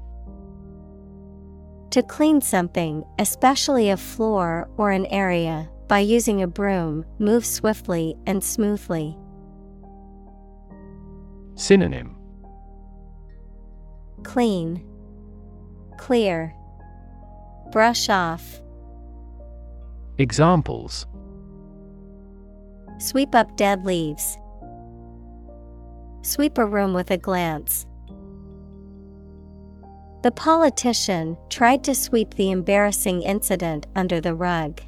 [1.93, 8.15] To clean something, especially a floor or an area, by using a broom, move swiftly
[8.27, 9.17] and smoothly.
[11.59, 12.15] Synonym
[14.23, 14.81] Clean,
[15.97, 16.55] Clear,
[17.73, 18.61] Brush off,
[20.19, 21.05] Examples
[22.99, 24.39] Sweep up dead leaves.
[26.23, 27.87] Sweep a room with a glance.
[30.23, 34.81] The politician tried to sweep the embarrassing incident under the rug.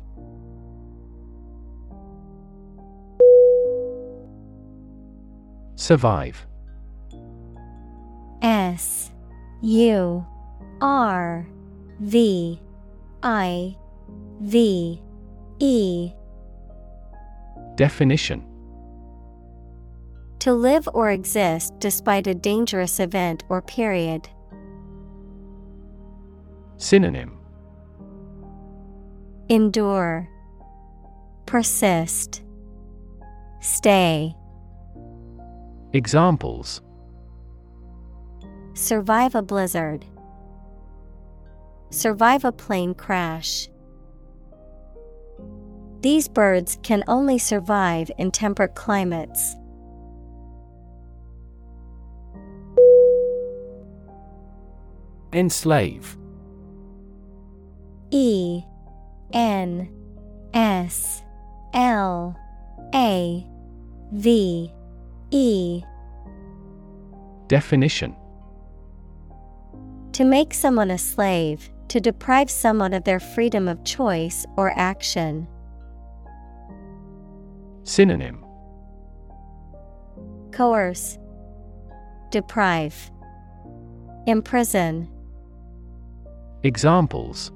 [5.75, 6.47] Survive
[8.43, 9.11] S
[9.63, 10.25] U
[10.81, 11.47] R
[12.01, 12.61] V
[13.23, 13.77] I
[14.41, 15.03] V
[15.59, 16.13] E.
[17.77, 18.47] Definition.
[20.41, 24.29] To live or exist despite a dangerous event or period.
[26.79, 27.37] Synonym.
[29.51, 30.29] Endure,
[31.45, 32.43] Persist,
[33.61, 34.35] Stay,
[35.93, 36.81] Examples
[38.81, 40.07] Survive a blizzard,
[41.91, 43.69] Survive a plane crash.
[46.01, 49.55] These birds can only survive in temperate climates.
[55.35, 56.17] Enslave.
[58.11, 58.63] E
[59.35, 59.93] N
[60.55, 61.23] S
[61.75, 62.35] L
[62.95, 63.47] A
[64.13, 64.73] V
[65.31, 65.83] E
[67.47, 68.17] Definition
[70.13, 75.47] To make someone a slave, to deprive someone of their freedom of choice or action.
[77.85, 78.45] Synonym
[80.53, 81.19] Coerce,
[82.31, 83.11] Deprive,
[84.27, 85.09] Imprison.
[86.63, 87.51] Examples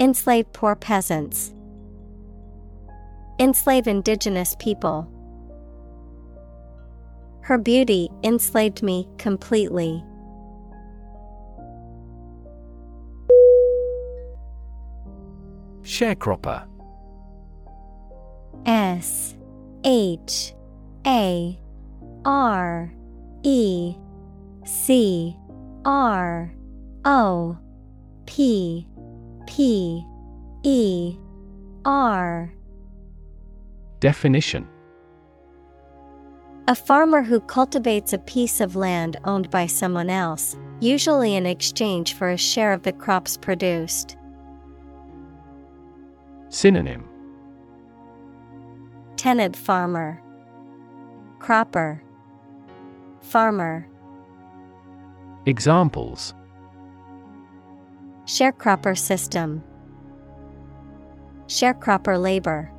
[0.00, 1.54] Enslave poor peasants.
[3.38, 5.08] Enslave indigenous people.
[7.42, 10.02] Her beauty enslaved me completely.
[15.84, 16.66] Sharecropper.
[18.66, 19.36] S
[19.84, 20.54] H
[21.06, 21.58] A
[22.24, 22.92] R
[23.42, 23.94] E
[24.64, 25.36] C
[25.84, 26.52] R
[27.04, 27.58] O
[28.26, 28.88] P
[29.46, 30.04] P
[30.62, 31.18] E
[31.84, 32.52] R.
[34.00, 34.66] Definition.
[36.66, 42.14] A farmer who cultivates a piece of land owned by someone else, usually in exchange
[42.14, 44.16] for a share of the crops produced.
[46.54, 47.04] Synonym
[49.16, 50.22] Tenant farmer,
[51.40, 52.00] Cropper,
[53.20, 53.88] Farmer.
[55.46, 56.32] Examples
[58.24, 59.64] Sharecropper system,
[61.48, 62.70] Sharecropper labor.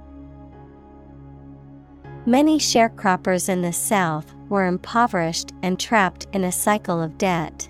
[2.25, 7.69] Many sharecroppers in the South were impoverished and trapped in a cycle of debt.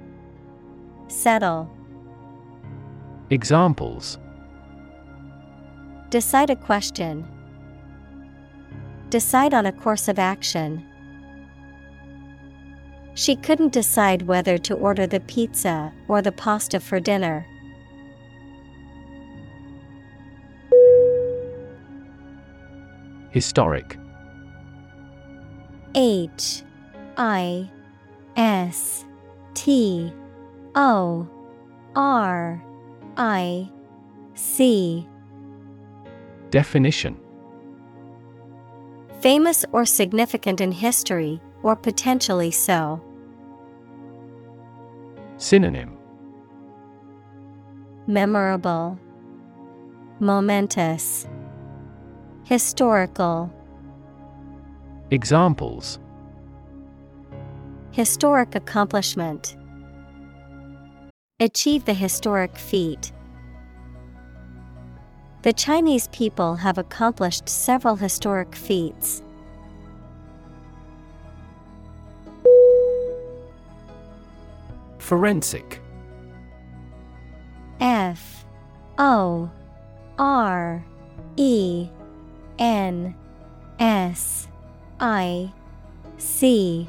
[1.11, 1.69] Settle.
[3.29, 4.17] Examples
[6.09, 7.27] Decide a question.
[9.09, 10.83] Decide on a course of action.
[13.13, 17.45] She couldn't decide whether to order the pizza or the pasta for dinner.
[23.31, 23.97] Historic
[25.93, 26.63] H
[27.17, 27.69] I
[28.37, 29.05] S
[29.53, 30.13] T
[30.75, 31.27] O
[31.95, 32.63] R
[33.17, 33.69] I
[34.33, 35.07] C
[36.49, 37.17] Definition
[39.19, 43.01] Famous or significant in history, or potentially so.
[45.37, 45.97] Synonym
[48.07, 48.99] Memorable,
[50.19, 51.27] Momentous,
[52.45, 53.53] Historical.
[55.11, 55.99] Examples
[57.91, 59.55] Historic accomplishment.
[61.41, 63.11] Achieve the historic feat.
[65.41, 69.23] The Chinese people have accomplished several historic feats.
[74.99, 75.81] Forensic
[77.79, 78.45] F
[78.99, 79.49] O
[80.19, 80.85] R
[81.37, 81.89] E
[82.59, 83.15] N
[83.79, 84.47] S
[84.99, 85.51] I
[86.19, 86.87] C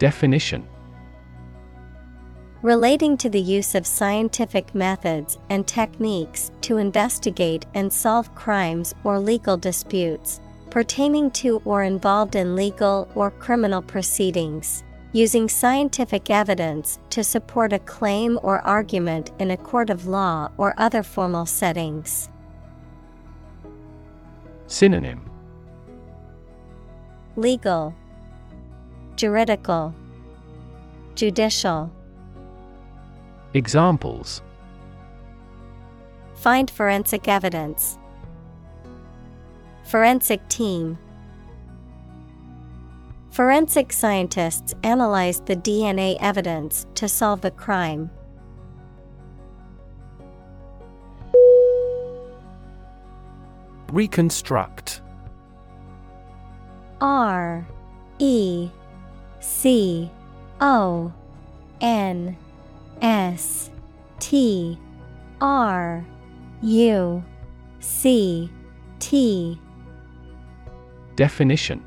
[0.00, 0.66] Definition
[2.62, 9.18] Relating to the use of scientific methods and techniques to investigate and solve crimes or
[9.20, 17.22] legal disputes, pertaining to or involved in legal or criminal proceedings, using scientific evidence to
[17.22, 22.30] support a claim or argument in a court of law or other formal settings.
[24.66, 25.30] Synonym
[27.36, 27.94] Legal,
[29.14, 29.94] Juridical,
[31.14, 31.92] Judicial.
[33.56, 34.42] Examples
[36.34, 37.96] Find forensic evidence.
[39.84, 40.98] Forensic team.
[43.30, 48.10] Forensic scientists analyzed the DNA evidence to solve the crime.
[53.90, 55.00] Reconstruct
[57.00, 57.66] R
[58.18, 58.68] E
[59.40, 60.10] C
[60.60, 61.10] O
[61.80, 62.36] N
[63.02, 63.70] S
[64.18, 64.78] T
[65.40, 66.04] R
[66.62, 67.24] U
[67.80, 68.50] C
[68.98, 69.60] T.
[71.14, 71.82] Definition.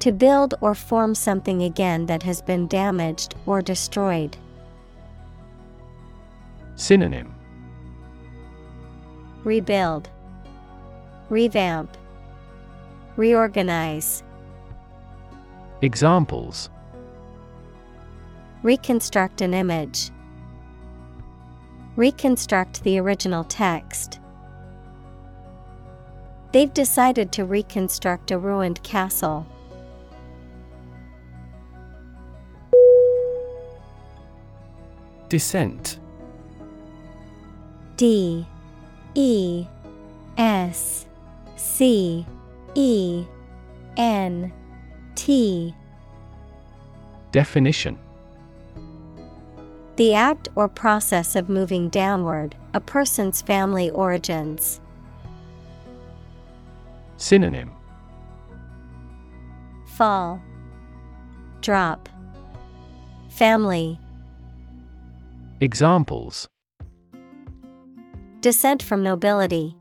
[0.00, 4.36] To build or form something again that has been damaged or destroyed.
[6.76, 7.34] Synonym.
[9.44, 10.10] Rebuild,
[11.30, 11.96] Revamp,
[13.16, 14.22] Reorganize.
[15.82, 16.68] Examples
[18.66, 20.10] Reconstruct an image.
[21.94, 24.18] Reconstruct the original text.
[26.50, 29.46] They've decided to reconstruct a ruined castle.
[35.28, 36.00] Descent
[37.96, 38.44] D
[39.14, 39.64] E
[40.36, 41.06] S
[41.54, 42.26] C
[42.74, 43.24] E
[43.96, 44.52] N
[45.14, 45.72] T
[47.30, 47.96] Definition
[49.96, 54.78] The act or process of moving downward, a person's family origins.
[57.16, 57.70] Synonym
[59.96, 60.42] Fall,
[61.62, 62.10] Drop,
[63.30, 63.98] Family.
[65.62, 66.46] Examples
[68.40, 69.74] Descent from nobility.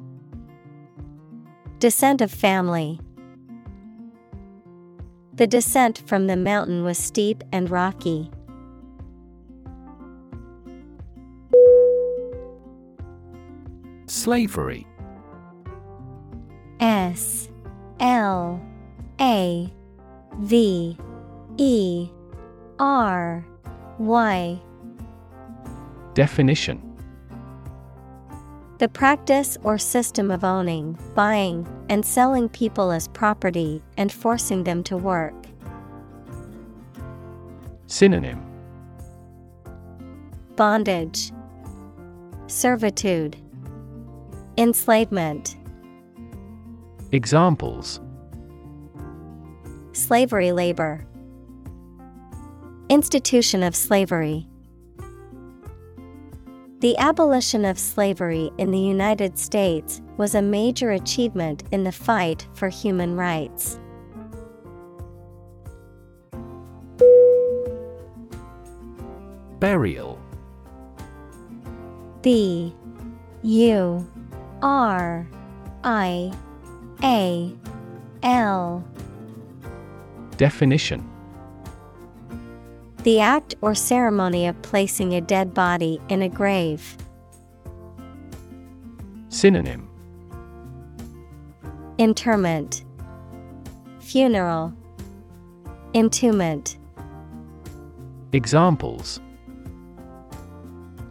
[1.80, 3.02] Descent of family.
[5.34, 8.32] The descent from the mountain was steep and rocky.
[14.26, 14.88] Slavery.
[16.80, 17.48] S
[18.00, 18.60] L
[19.22, 19.72] A
[20.40, 20.98] V
[21.58, 22.10] E
[22.80, 23.46] R
[24.00, 24.60] Y.
[26.16, 26.82] Definition.
[28.80, 34.82] The practice or system of owning, buying, and selling people as property and forcing them
[34.86, 35.36] to work.
[37.86, 38.44] Synonym.
[40.56, 41.32] Bondage,
[42.48, 43.38] Servitude,
[44.58, 45.58] Enslavement,
[47.12, 48.00] Examples.
[49.92, 51.06] Slavery labor,
[52.90, 54.48] Institution of slavery.
[56.80, 62.48] The abolition of slavery in the United States was a major achievement in the fight
[62.54, 63.80] for human rights.
[69.60, 70.18] Burial.
[72.22, 72.74] B
[73.44, 74.08] U
[74.66, 75.28] R
[75.84, 76.34] I
[77.04, 77.56] A
[78.24, 78.84] L.
[80.38, 81.08] Definition.
[83.04, 86.98] The act or ceremony of placing a dead body in a grave.
[89.30, 89.88] Synonym.
[92.00, 92.84] Interment,
[94.00, 94.74] Funeral,
[95.94, 96.78] Entombment,
[98.34, 99.20] Examples.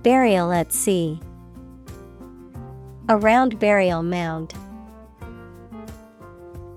[0.03, 1.21] Burial at sea,
[3.07, 4.55] A round burial mound.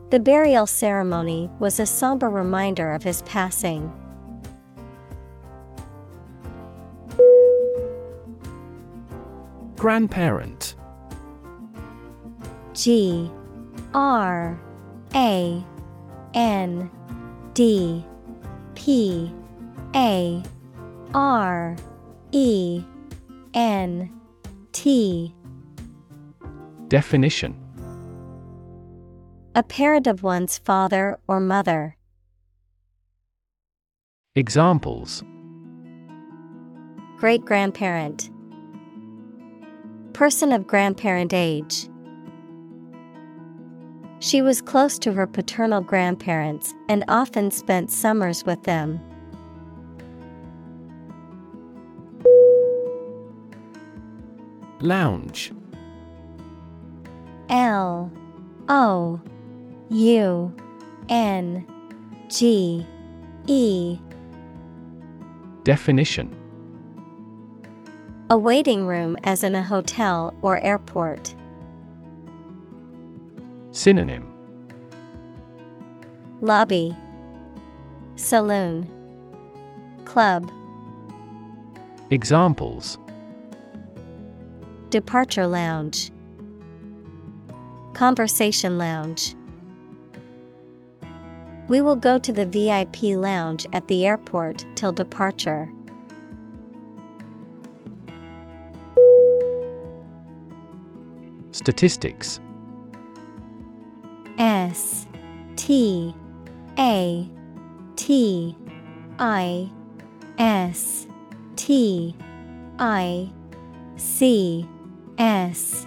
[0.09, 3.89] The burial ceremony was a somber reminder of his passing.
[9.77, 10.75] Grandparent
[12.73, 13.31] G
[13.93, 14.59] R
[15.15, 15.65] A
[16.33, 16.91] N
[17.53, 18.05] D
[18.75, 19.31] P
[19.95, 20.43] A
[21.13, 21.77] R
[22.33, 22.83] E
[23.53, 24.11] N
[24.73, 25.33] T
[26.89, 27.53] Definition
[29.55, 31.97] A parent of one's father or mother.
[34.35, 35.21] Examples
[37.17, 38.29] Great grandparent.
[40.13, 41.89] Person of grandparent age.
[44.19, 49.01] She was close to her paternal grandparents and often spent summers with them.
[54.79, 55.51] Lounge
[57.49, 58.11] L
[58.69, 59.21] O
[59.89, 60.53] U
[61.09, 61.65] N
[62.29, 62.85] G
[63.47, 63.99] E.
[65.63, 66.35] Definition.
[68.29, 71.33] A waiting room as in a hotel or airport.
[73.71, 74.33] Synonym.
[76.41, 76.95] Lobby.
[78.15, 78.89] Saloon.
[80.03, 80.51] Club.
[82.09, 82.97] Examples.
[84.89, 86.11] Departure Lounge
[87.97, 89.33] Conversation Lounge.
[91.67, 95.67] We will go to the VIP lounge at the airport till departure.
[101.49, 102.39] Statistics.
[104.37, 105.07] S
[105.55, 106.13] T
[106.77, 107.27] A
[107.95, 108.55] T
[109.17, 109.71] I
[110.37, 111.07] S
[111.55, 112.15] T
[112.77, 113.31] I
[113.95, 114.69] C
[115.17, 115.86] S